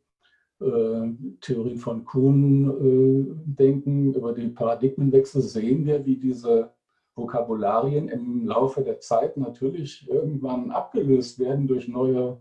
äh, 0.61 1.09
Theorie 1.41 1.77
von 1.77 2.05
Kuhn 2.05 2.71
äh, 2.71 3.53
denken, 3.53 4.15
über 4.15 4.33
die 4.33 4.49
Paradigmenwechsel, 4.49 5.43
sehen 5.43 5.87
wir, 5.87 6.05
wie 6.05 6.17
diese 6.17 6.73
Vokabularien 7.15 8.09
im 8.09 8.47
Laufe 8.47 8.83
der 8.83 9.01
Zeit 9.01 9.37
natürlich 9.37 10.09
irgendwann 10.09 10.71
abgelöst 10.71 11.39
werden 11.39 11.67
durch 11.67 11.89
neue 11.89 12.41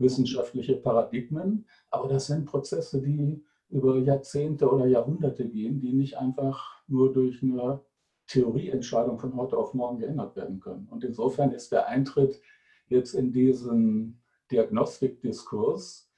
wissenschaftliche 0.00 0.76
Paradigmen. 0.76 1.66
Aber 1.90 2.08
das 2.08 2.26
sind 2.26 2.46
Prozesse, 2.46 3.00
die 3.00 3.44
über 3.68 3.98
Jahrzehnte 3.98 4.68
oder 4.68 4.86
Jahrhunderte 4.86 5.48
gehen, 5.48 5.80
die 5.80 5.92
nicht 5.92 6.18
einfach 6.18 6.82
nur 6.88 7.12
durch 7.12 7.42
eine 7.42 7.80
Theorieentscheidung 8.26 9.18
von 9.18 9.36
heute 9.36 9.56
auf 9.56 9.74
morgen 9.74 9.98
geändert 9.98 10.36
werden 10.36 10.60
können. 10.60 10.88
Und 10.88 11.04
insofern 11.04 11.52
ist 11.52 11.70
der 11.72 11.86
Eintritt 11.86 12.40
jetzt 12.88 13.14
in 13.14 13.32
diesen 13.32 14.22
Diagnostikdiskurs 14.50 16.10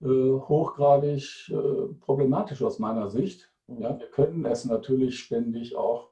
äh, 0.00 0.06
hochgradig 0.06 1.50
äh, 1.50 1.94
problematisch 2.00 2.62
aus 2.62 2.78
meiner 2.78 3.08
Sicht. 3.08 3.52
Ja, 3.66 3.98
wir 3.98 4.06
können 4.08 4.44
es 4.44 4.64
natürlich 4.64 5.18
ständig 5.18 5.76
auch 5.76 6.10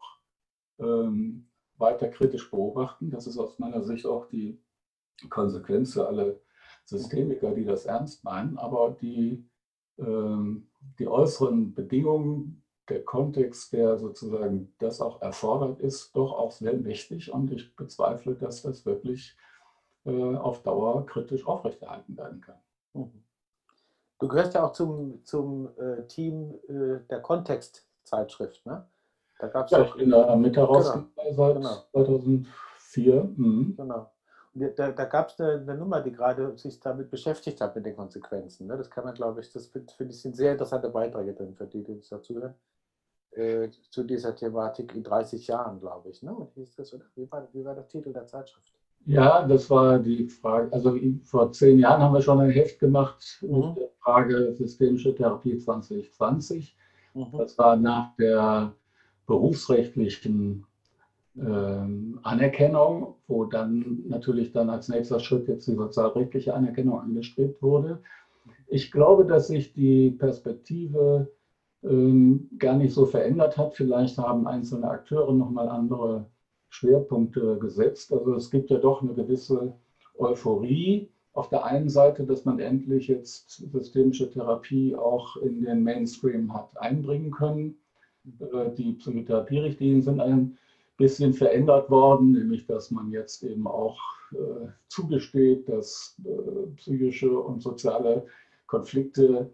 ähm, 0.78 1.48
weiter 1.76 2.08
kritisch 2.08 2.50
beobachten. 2.50 3.10
Das 3.10 3.26
ist 3.26 3.38
aus 3.38 3.58
meiner 3.58 3.82
Sicht 3.82 4.06
auch 4.06 4.26
die 4.26 4.60
Konsequenz 5.28 5.92
für 5.92 6.06
alle 6.06 6.40
Systemiker, 6.84 7.52
die 7.52 7.64
das 7.64 7.86
ernst 7.86 8.24
meinen. 8.24 8.58
Aber 8.58 8.96
die, 9.00 9.44
ähm, 9.98 10.68
die 10.98 11.08
äußeren 11.08 11.74
Bedingungen, 11.74 12.62
der 12.88 13.04
Kontext, 13.04 13.72
der 13.72 13.96
sozusagen 13.96 14.74
das 14.78 15.00
auch 15.00 15.22
erfordert, 15.22 15.80
ist 15.80 16.14
doch 16.16 16.32
auch 16.32 16.50
sehr 16.50 16.84
wichtig. 16.84 17.32
Und 17.32 17.52
ich 17.52 17.74
bezweifle, 17.76 18.34
dass 18.34 18.62
das 18.62 18.84
wirklich 18.84 19.36
äh, 20.04 20.34
auf 20.36 20.62
Dauer 20.62 21.06
kritisch 21.06 21.46
aufrechterhalten 21.46 22.16
werden 22.16 22.40
kann. 22.40 22.58
Mhm. 22.94 23.22
Du 24.18 24.28
gehörst 24.28 24.54
ja 24.54 24.64
auch 24.64 24.72
zum, 24.72 25.24
zum 25.24 25.68
äh, 25.78 26.06
Team 26.06 26.54
äh, 26.68 27.00
der 27.10 27.20
Kontextzeitschrift, 27.20 28.64
ne? 28.66 28.86
Da 29.38 29.48
gab's 29.48 29.72
ja, 29.72 29.82
ich 29.82 29.94
bin 29.94 30.10
da 30.10 30.36
mit 30.36 30.56
herausgekommen 30.56 31.10
genau, 31.16 31.34
seit 31.34 31.56
genau. 31.56 31.74
2004. 31.90 33.24
Mhm. 33.36 33.74
Genau. 33.76 34.12
Da, 34.54 34.92
da 34.92 35.04
gab 35.06 35.30
es 35.30 35.40
eine, 35.40 35.52
eine, 35.52 35.76
Nummer, 35.76 36.00
die 36.02 36.12
gerade 36.12 36.56
sich 36.58 36.78
damit 36.78 37.10
beschäftigt 37.10 37.60
hat, 37.60 37.74
mit 37.74 37.86
den 37.86 37.96
Konsequenzen. 37.96 38.66
Ne? 38.66 38.76
Das 38.76 38.90
kann 38.90 39.04
man, 39.04 39.14
glaube 39.14 39.40
ich, 39.40 39.50
das 39.50 39.68
finde 39.68 39.92
find 39.94 40.10
ich 40.10 40.20
sind 40.20 40.36
sehr 40.36 40.52
interessante 40.52 40.90
Beiträge 40.90 41.32
drin, 41.32 41.54
für 41.54 41.66
die, 41.66 41.82
die 41.82 41.92
uns 41.92 42.10
dazuhören. 42.10 42.54
Äh, 43.30 43.70
zu 43.90 44.04
dieser 44.04 44.36
Thematik 44.36 44.94
in 44.94 45.02
30 45.02 45.46
Jahren, 45.46 45.80
glaube 45.80 46.10
ich. 46.10 46.22
Ne? 46.22 46.36
Hieß 46.54 46.74
das? 46.76 46.94
Wie 47.14 47.30
war, 47.32 47.48
wie 47.52 47.64
war 47.64 47.74
der 47.74 47.88
Titel 47.88 48.12
der 48.12 48.26
Zeitschrift? 48.26 48.70
Ja, 49.06 49.46
das 49.46 49.68
war 49.70 49.98
die 49.98 50.28
Frage. 50.28 50.72
Also 50.72 50.96
vor 51.24 51.50
zehn 51.52 51.78
Jahren 51.78 52.02
haben 52.02 52.14
wir 52.14 52.20
schon 52.20 52.40
ein 52.40 52.50
Heft 52.50 52.78
gemacht 52.78 53.38
mhm. 53.40 53.68
mit 53.68 53.76
der 53.78 53.88
Frage 54.00 54.54
Systemische 54.54 55.14
Therapie 55.14 55.56
2020. 55.56 56.76
Mhm. 57.14 57.38
Das 57.38 57.56
war 57.58 57.76
nach 57.76 58.14
der 58.16 58.74
berufsrechtlichen 59.26 60.66
äh, 61.36 61.84
Anerkennung, 62.22 63.14
wo 63.26 63.44
dann 63.44 64.02
natürlich 64.08 64.52
dann 64.52 64.70
als 64.70 64.88
nächster 64.88 65.18
Schritt 65.18 65.48
jetzt 65.48 65.66
die 65.66 65.74
sozialrechtliche 65.74 66.54
Anerkennung 66.54 67.00
angestrebt 67.00 67.60
wurde. 67.62 68.00
Ich 68.66 68.90
glaube, 68.90 69.24
dass 69.24 69.48
sich 69.48 69.72
die 69.72 70.10
Perspektive 70.10 71.30
ähm, 71.82 72.48
gar 72.58 72.76
nicht 72.76 72.92
so 72.92 73.04
verändert 73.04 73.56
hat. 73.56 73.74
Vielleicht 73.74 74.18
haben 74.18 74.46
einzelne 74.46 74.88
Akteure 74.88 75.32
nochmal 75.32 75.68
andere 75.68 76.26
Schwerpunkte 76.68 77.58
gesetzt. 77.58 78.12
Also 78.12 78.34
es 78.34 78.50
gibt 78.50 78.70
ja 78.70 78.78
doch 78.78 79.02
eine 79.02 79.14
gewisse 79.14 79.74
Euphorie 80.16 81.08
auf 81.32 81.48
der 81.48 81.64
einen 81.64 81.88
Seite, 81.88 82.24
dass 82.24 82.44
man 82.44 82.58
endlich 82.58 83.08
jetzt 83.08 83.62
systemische 83.72 84.30
Therapie 84.30 84.94
auch 84.94 85.36
in 85.36 85.62
den 85.62 85.82
Mainstream 85.82 86.52
hat 86.52 86.68
einbringen 86.76 87.30
können. 87.30 87.74
Äh, 88.38 88.70
die 88.76 88.92
Psychotherapierichtlinien 88.92 90.02
sind 90.02 90.20
ein 90.20 90.56
bisschen 91.02 91.34
verändert 91.34 91.90
worden, 91.90 92.32
nämlich 92.32 92.66
dass 92.66 92.90
man 92.90 93.10
jetzt 93.10 93.42
eben 93.42 93.66
auch 93.66 93.98
äh, 94.32 94.68
zugesteht, 94.88 95.68
dass 95.68 96.16
äh, 96.24 96.66
psychische 96.76 97.38
und 97.38 97.62
soziale 97.62 98.26
Konflikte 98.66 99.50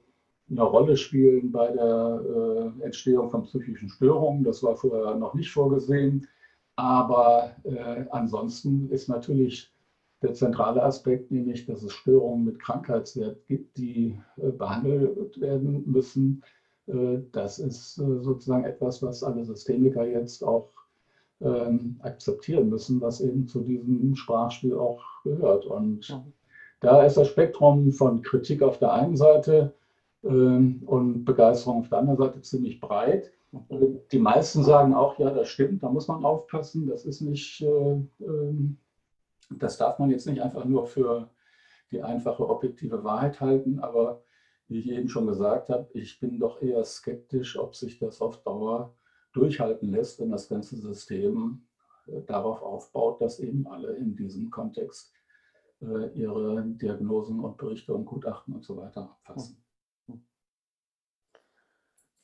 eine 0.51 0.63
Rolle 0.63 0.97
spielen 0.97 1.53
bei 1.53 1.71
der 1.71 2.73
Entstehung 2.81 3.29
von 3.31 3.43
psychischen 3.43 3.91
Störungen. 3.91 4.45
Das 4.45 4.63
war 4.63 4.77
vorher 4.77 5.15
noch 5.17 5.35
nicht 5.35 5.51
vorgesehen. 5.51 6.27
Aber 6.79 7.57
äh, 7.65 8.05
ansonsten 8.11 8.89
ist 8.91 9.09
natürlich 9.09 9.75
der 10.23 10.35
zentrale 10.35 10.81
Aspekt, 10.83 11.33
nämlich 11.33 11.67
dass 11.67 11.83
es 11.83 11.93
Störungen 11.93 12.45
mit 12.45 12.61
Krankheitswert 12.61 13.45
gibt, 13.47 13.77
die 13.77 14.17
äh, 14.37 14.51
behandelt 14.51 15.41
werden 15.41 15.83
müssen. 15.91 16.45
Äh, 16.87 17.19
das 17.33 17.59
ist 17.59 17.99
äh, 17.99 18.21
sozusagen 18.21 18.65
etwas, 18.65 19.03
was 19.03 19.25
alle 19.25 19.45
Systemiker 19.45 20.07
jetzt 20.07 20.45
auch 20.45 20.71
ähm, 21.41 21.97
akzeptieren 22.03 22.69
müssen, 22.69 23.01
was 23.01 23.21
eben 23.21 23.47
zu 23.47 23.61
diesem 23.61 24.17
Sprachspiel 24.17 24.75
auch 24.75 25.03
gehört. 25.25 25.67
Und 25.67 26.09
mhm. 26.11 26.33
da 26.81 27.03
ist 27.05 27.17
das 27.17 27.29
Spektrum 27.29 27.93
von 27.93 28.23
Kritik 28.23 28.63
auf 28.63 28.79
der 28.79 28.93
einen 28.93 29.17
Seite 29.17 29.75
ähm, 30.25 30.83
und 30.87 31.25
Begeisterung 31.25 31.81
auf 31.81 31.89
der 31.89 31.99
anderen 31.99 32.19
Seite 32.19 32.43
ziemlich 32.43 32.81
breit. 32.81 33.33
Die 34.13 34.19
meisten 34.19 34.63
sagen 34.63 34.95
auch, 34.95 35.19
ja, 35.19 35.31
das 35.31 35.49
stimmt, 35.49 35.83
da 35.83 35.89
muss 35.89 36.09
man 36.09 36.25
aufpassen. 36.25 36.87
Das 36.87 37.05
ist 37.05 37.21
nicht, 37.21 37.63
äh, 37.63 37.93
äh, 37.93 38.55
das 39.51 39.79
darf 39.79 39.99
man 39.99 40.11
jetzt 40.11 40.27
nicht 40.27 40.43
einfach 40.43 40.65
nur 40.65 40.87
für 40.87 41.31
die 41.91 42.03
einfache 42.03 42.47
objektive 42.49 43.05
Wahrheit 43.05 43.41
halten. 43.41 43.79
Aber 43.79 44.23
wie 44.67 44.81
ich 44.81 44.91
eben 44.91 45.09
schon 45.09 45.27
gesagt 45.27 45.71
habe, 45.71 45.89
ich 45.95 46.21
bin 46.21 46.39
doch 46.39 46.61
eher 46.61 46.85
skeptisch, 46.85 47.59
ob 47.59 47.75
sich 47.75 47.99
das 47.99 48.21
auf 48.21 48.43
Dauer 48.43 48.93
durchhalten 49.33 49.91
lässt, 49.91 50.21
wenn 50.21 50.31
das 50.31 50.49
ganze 50.49 50.77
System 50.77 51.67
äh, 52.07 52.23
darauf 52.23 52.63
aufbaut, 52.63 53.21
dass 53.21 53.39
eben 53.41 53.67
alle 53.67 53.95
in 53.97 54.17
diesem 54.17 54.51
Kontext 54.51 55.13
äh, 55.81 56.09
ihre 56.15 56.63
Diagnosen 56.63 57.41
und 57.41 57.57
Berichte 57.57 57.95
und 57.95 58.05
Gutachten 58.05 58.55
und 58.55 58.65
so 58.65 58.77
weiter 58.77 59.03
abfassen. 59.03 59.63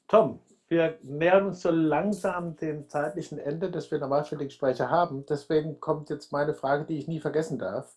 Tom, 0.09 0.41
wir 0.69 0.99
nähern 1.03 1.47
uns 1.47 1.61
so 1.61 1.71
langsam 1.71 2.57
dem 2.57 2.89
zeitlichen 2.89 3.39
Ende, 3.39 3.71
das 3.71 3.91
wir 3.91 3.99
normal 3.99 4.25
für 4.25 4.37
die 4.37 4.47
Gespräche 4.47 4.91
haben. 4.91 5.25
Deswegen 5.27 5.81
kommt 5.81 6.11
jetzt 6.11 6.33
meine 6.33 6.55
Frage, 6.55 6.85
die 6.85 6.99
ich 6.99 7.09
nie 7.09 7.21
vergessen 7.21 7.59
darf. 7.59 7.97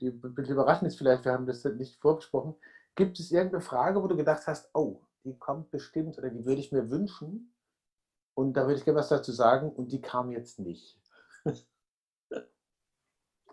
Die 0.00 0.10
bisschen 0.10 0.54
überraschend 0.54 0.88
ist 0.88 0.98
vielleicht, 0.98 1.24
wir 1.24 1.32
haben 1.32 1.46
das 1.46 1.64
nicht 1.64 2.00
vorbesprochen. 2.00 2.54
Gibt 2.94 3.18
es 3.18 3.32
irgendeine 3.32 3.62
Frage, 3.62 4.02
wo 4.02 4.06
du 4.06 4.16
gedacht 4.16 4.46
hast, 4.46 4.70
oh, 4.74 5.00
die 5.24 5.36
kommt 5.38 5.70
bestimmt 5.70 6.18
oder 6.18 6.30
die 6.30 6.44
würde 6.44 6.60
ich 6.60 6.72
mir 6.72 6.90
wünschen? 6.90 7.52
Und 8.36 8.52
da 8.52 8.66
würde 8.66 8.74
ich 8.74 8.84
gerne 8.84 8.98
was 8.98 9.08
dazu 9.08 9.32
sagen 9.32 9.70
und 9.70 9.90
die 9.92 10.00
kam 10.00 10.30
jetzt 10.30 10.60
nicht. 10.60 11.00
ist 11.44 11.64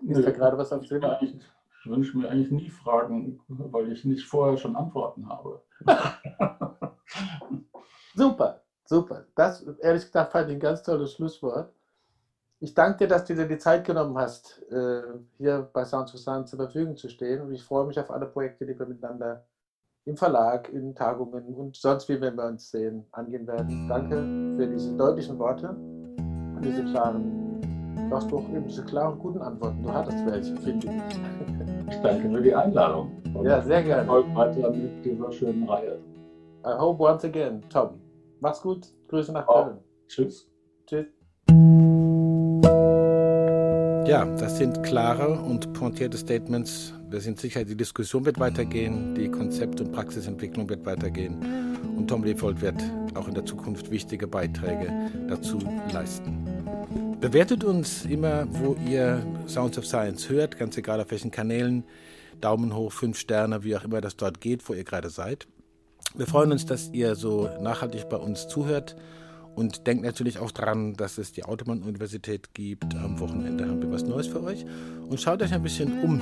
da 0.02 0.32
gerade 0.32 0.58
was 0.58 0.74
auf 0.74 0.86
dem 0.86 1.02
Ich 1.22 1.86
wünsche 1.86 2.18
mir 2.18 2.30
eigentlich 2.30 2.52
nie 2.52 2.70
Fragen, 2.70 3.40
weil 3.48 3.92
ich 3.94 4.04
nicht 4.04 4.28
vorher 4.28 4.58
schon 4.58 4.76
Antworten 4.76 5.30
habe. 5.30 5.64
Super, 8.16 8.62
super. 8.86 9.26
Das, 9.36 9.64
ehrlich 9.80 10.06
gesagt, 10.06 10.34
fand 10.34 10.50
ich 10.50 10.56
ein 10.56 10.60
ganz 10.60 10.84
tolles 10.84 11.14
Schlusswort. 11.14 11.74
Ich 12.60 12.74
danke 12.74 13.00
dir, 13.00 13.08
dass 13.08 13.26
du 13.26 13.36
dir 13.36 13.48
die 13.48 13.58
Zeit 13.58 13.86
genommen 13.86 14.18
hast, 14.18 14.62
äh, 14.72 15.02
hier 15.38 15.70
bei 15.74 15.84
Sounds 15.86 16.12
for 16.12 16.20
Sound 16.20 16.48
zur 16.48 16.58
Verfügung 16.58 16.96
zu 16.96 17.10
stehen. 17.10 17.42
Und 17.42 17.54
ich 17.54 17.64
freue 17.64 17.86
mich 17.86 18.00
auf 18.00 18.12
alle 18.12 18.26
Projekte, 18.26 18.66
die 18.66 18.78
wir 18.78 18.86
miteinander 18.86 19.46
im 20.06 20.18
Verlag, 20.18 20.70
in 20.74 20.94
Tagungen 20.96 21.46
und 21.56 21.76
sonst 21.76 22.10
wie, 22.10 22.20
wenn 22.20 22.36
wir 22.36 22.46
uns 22.46 22.70
sehen, 22.72 23.06
angehen 23.12 23.48
werden. 23.48 23.88
Danke 23.88 24.16
für 24.58 24.68
diese 24.68 24.96
deutlichen 24.98 25.40
Worte 25.40 25.70
und 25.70 26.62
diese 26.64 26.84
klaren, 26.84 27.62
doch 28.10 28.24
doch 28.24 28.50
eben 28.50 28.68
diese 28.68 28.84
klaren, 28.84 29.18
guten 29.20 29.42
Antworten. 29.42 29.82
Du 29.82 29.94
hattest 29.94 30.26
welche, 30.26 30.56
finde 30.58 30.88
ich. 30.88 31.94
Ich 31.94 32.02
danke 32.02 32.30
für 32.30 32.42
die 32.42 32.54
Einladung. 32.54 33.12
Und 33.34 33.46
ja, 33.46 33.62
sehr 33.62 33.84
gerne. 33.84 34.02
Erfolg 34.02 34.26
weiter 34.36 34.72
mit 34.72 35.06
dieser 35.06 35.32
schönen 35.32 35.68
Reihe. 35.68 36.00
I 36.66 36.78
hope 36.78 37.02
once 37.02 37.24
again, 37.26 37.62
Tom. 37.70 38.00
Mach's 38.40 38.62
gut. 38.62 38.88
Grüße 39.08 39.32
nach 39.32 39.48
Köln. 39.48 39.80
Tschüss. 40.08 40.50
Tschüss. 40.86 41.23
Ja, 44.06 44.26
das 44.26 44.58
sind 44.58 44.84
klare 44.84 45.30
und 45.30 45.72
pointierte 45.72 46.18
Statements. 46.18 46.94
Wir 47.10 47.22
sind 47.22 47.40
sicher, 47.40 47.64
die 47.64 47.76
Diskussion 47.76 48.26
wird 48.26 48.38
weitergehen, 48.38 49.16
die 49.16 49.30
Konzept- 49.30 49.80
und 49.80 49.94
Praxisentwicklung 49.94 50.68
wird 50.68 50.86
weitergehen 50.86 51.38
und 51.96 52.10
Tom 52.10 52.26
Leopold 52.26 52.60
wird 52.60 52.84
auch 53.16 53.30
in 53.30 53.34
der 53.34 53.46
Zukunft 53.46 53.90
wichtige 53.92 54.28
Beiträge 54.28 54.92
dazu 55.30 55.58
leisten. 55.94 56.46
Bewertet 57.22 57.64
uns 57.64 58.04
immer, 58.04 58.46
wo 58.50 58.76
ihr 58.86 59.26
Sounds 59.48 59.78
of 59.78 59.86
Science 59.86 60.28
hört, 60.28 60.60
ganz 60.60 60.76
egal 60.76 61.00
auf 61.00 61.10
welchen 61.12 61.32
Kanälen. 61.32 61.86
Daumen 62.42 62.76
hoch, 62.76 62.92
fünf 62.92 63.18
Sterne, 63.18 63.64
wie 63.64 63.78
auch 63.78 63.86
immer 63.86 64.02
das 64.02 64.18
dort 64.18 64.42
geht, 64.42 64.68
wo 64.68 64.74
ihr 64.74 64.84
gerade 64.84 65.10
seid. 65.10 65.48
Wir 66.14 66.28
freuen 66.28 66.52
uns, 66.52 66.66
dass 66.66 66.90
ihr 66.92 67.16
so 67.16 67.50
nachhaltig 67.62 68.10
bei 68.10 68.18
uns 68.18 68.50
zuhört 68.50 68.98
und 69.56 69.88
denkt 69.88 70.04
natürlich 70.04 70.40
auch 70.40 70.52
daran, 70.52 70.94
dass 70.94 71.18
es 71.18 71.32
die 71.32 71.44
Autobahn-Universität 71.44 72.54
gibt. 72.54 72.96
Am 72.96 73.20
Wochenende 73.20 73.68
haben 73.68 73.82
wir 73.82 73.92
was 73.92 74.04
Neues 74.04 74.28
für 74.28 74.44
euch 74.44 74.66
und 75.10 75.20
schaut 75.20 75.42
euch 75.42 75.54
ein 75.54 75.64
bisschen 75.64 76.02
um 76.02 76.22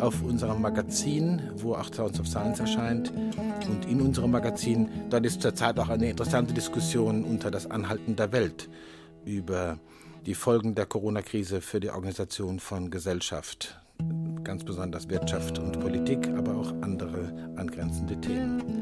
auf 0.00 0.22
unserem 0.22 0.62
Magazin, 0.62 1.42
wo 1.56 1.74
auch 1.74 1.92
Sounds 1.92 2.18
of 2.18 2.26
Science 2.26 2.60
erscheint. 2.60 3.12
Und 3.68 3.86
in 3.86 4.00
unserem 4.00 4.30
Magazin, 4.30 4.88
dort 5.10 5.26
ist 5.26 5.42
zurzeit 5.42 5.78
auch 5.78 5.88
eine 5.88 6.08
interessante 6.08 6.54
Diskussion 6.54 7.24
unter 7.24 7.50
das 7.50 7.70
Anhalten 7.70 8.16
der 8.16 8.32
Welt 8.32 8.68
über 9.24 9.78
die 10.26 10.34
Folgen 10.34 10.74
der 10.74 10.86
Corona-Krise 10.86 11.60
für 11.60 11.80
die 11.80 11.90
Organisation 11.90 12.60
von 12.60 12.90
Gesellschaft, 12.90 13.78
ganz 14.44 14.64
besonders 14.64 15.08
Wirtschaft 15.08 15.58
und 15.58 15.80
Politik, 15.80 16.28
aber 16.28 16.56
auch 16.56 16.72
andere 16.82 17.52
angrenzende 17.56 18.20
Themen. 18.20 18.79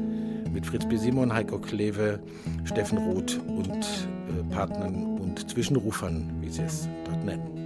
Mit 0.51 0.65
Fritz 0.65 0.87
B. 0.87 0.97
Simon, 0.97 1.33
Heiko 1.33 1.59
Kleve, 1.59 2.19
Steffen 2.65 2.97
Roth 2.97 3.39
und 3.47 3.69
äh, 3.75 4.43
Partnern 4.53 5.19
und 5.19 5.49
Zwischenrufern, 5.49 6.29
wie 6.41 6.49
sie 6.49 6.63
es 6.63 6.87
dort 7.05 7.23
nennen. 7.23 7.59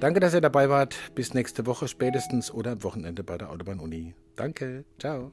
Danke, 0.00 0.20
dass 0.20 0.34
ihr 0.34 0.40
dabei 0.40 0.68
wart. 0.68 0.96
Bis 1.14 1.34
nächste 1.34 1.66
Woche 1.66 1.86
spätestens 1.86 2.50
oder 2.50 2.72
am 2.72 2.82
Wochenende 2.82 3.22
bei 3.22 3.36
der 3.36 3.50
Autobahn 3.50 3.80
Uni. 3.80 4.14
Danke. 4.34 4.84
Ciao. 4.98 5.32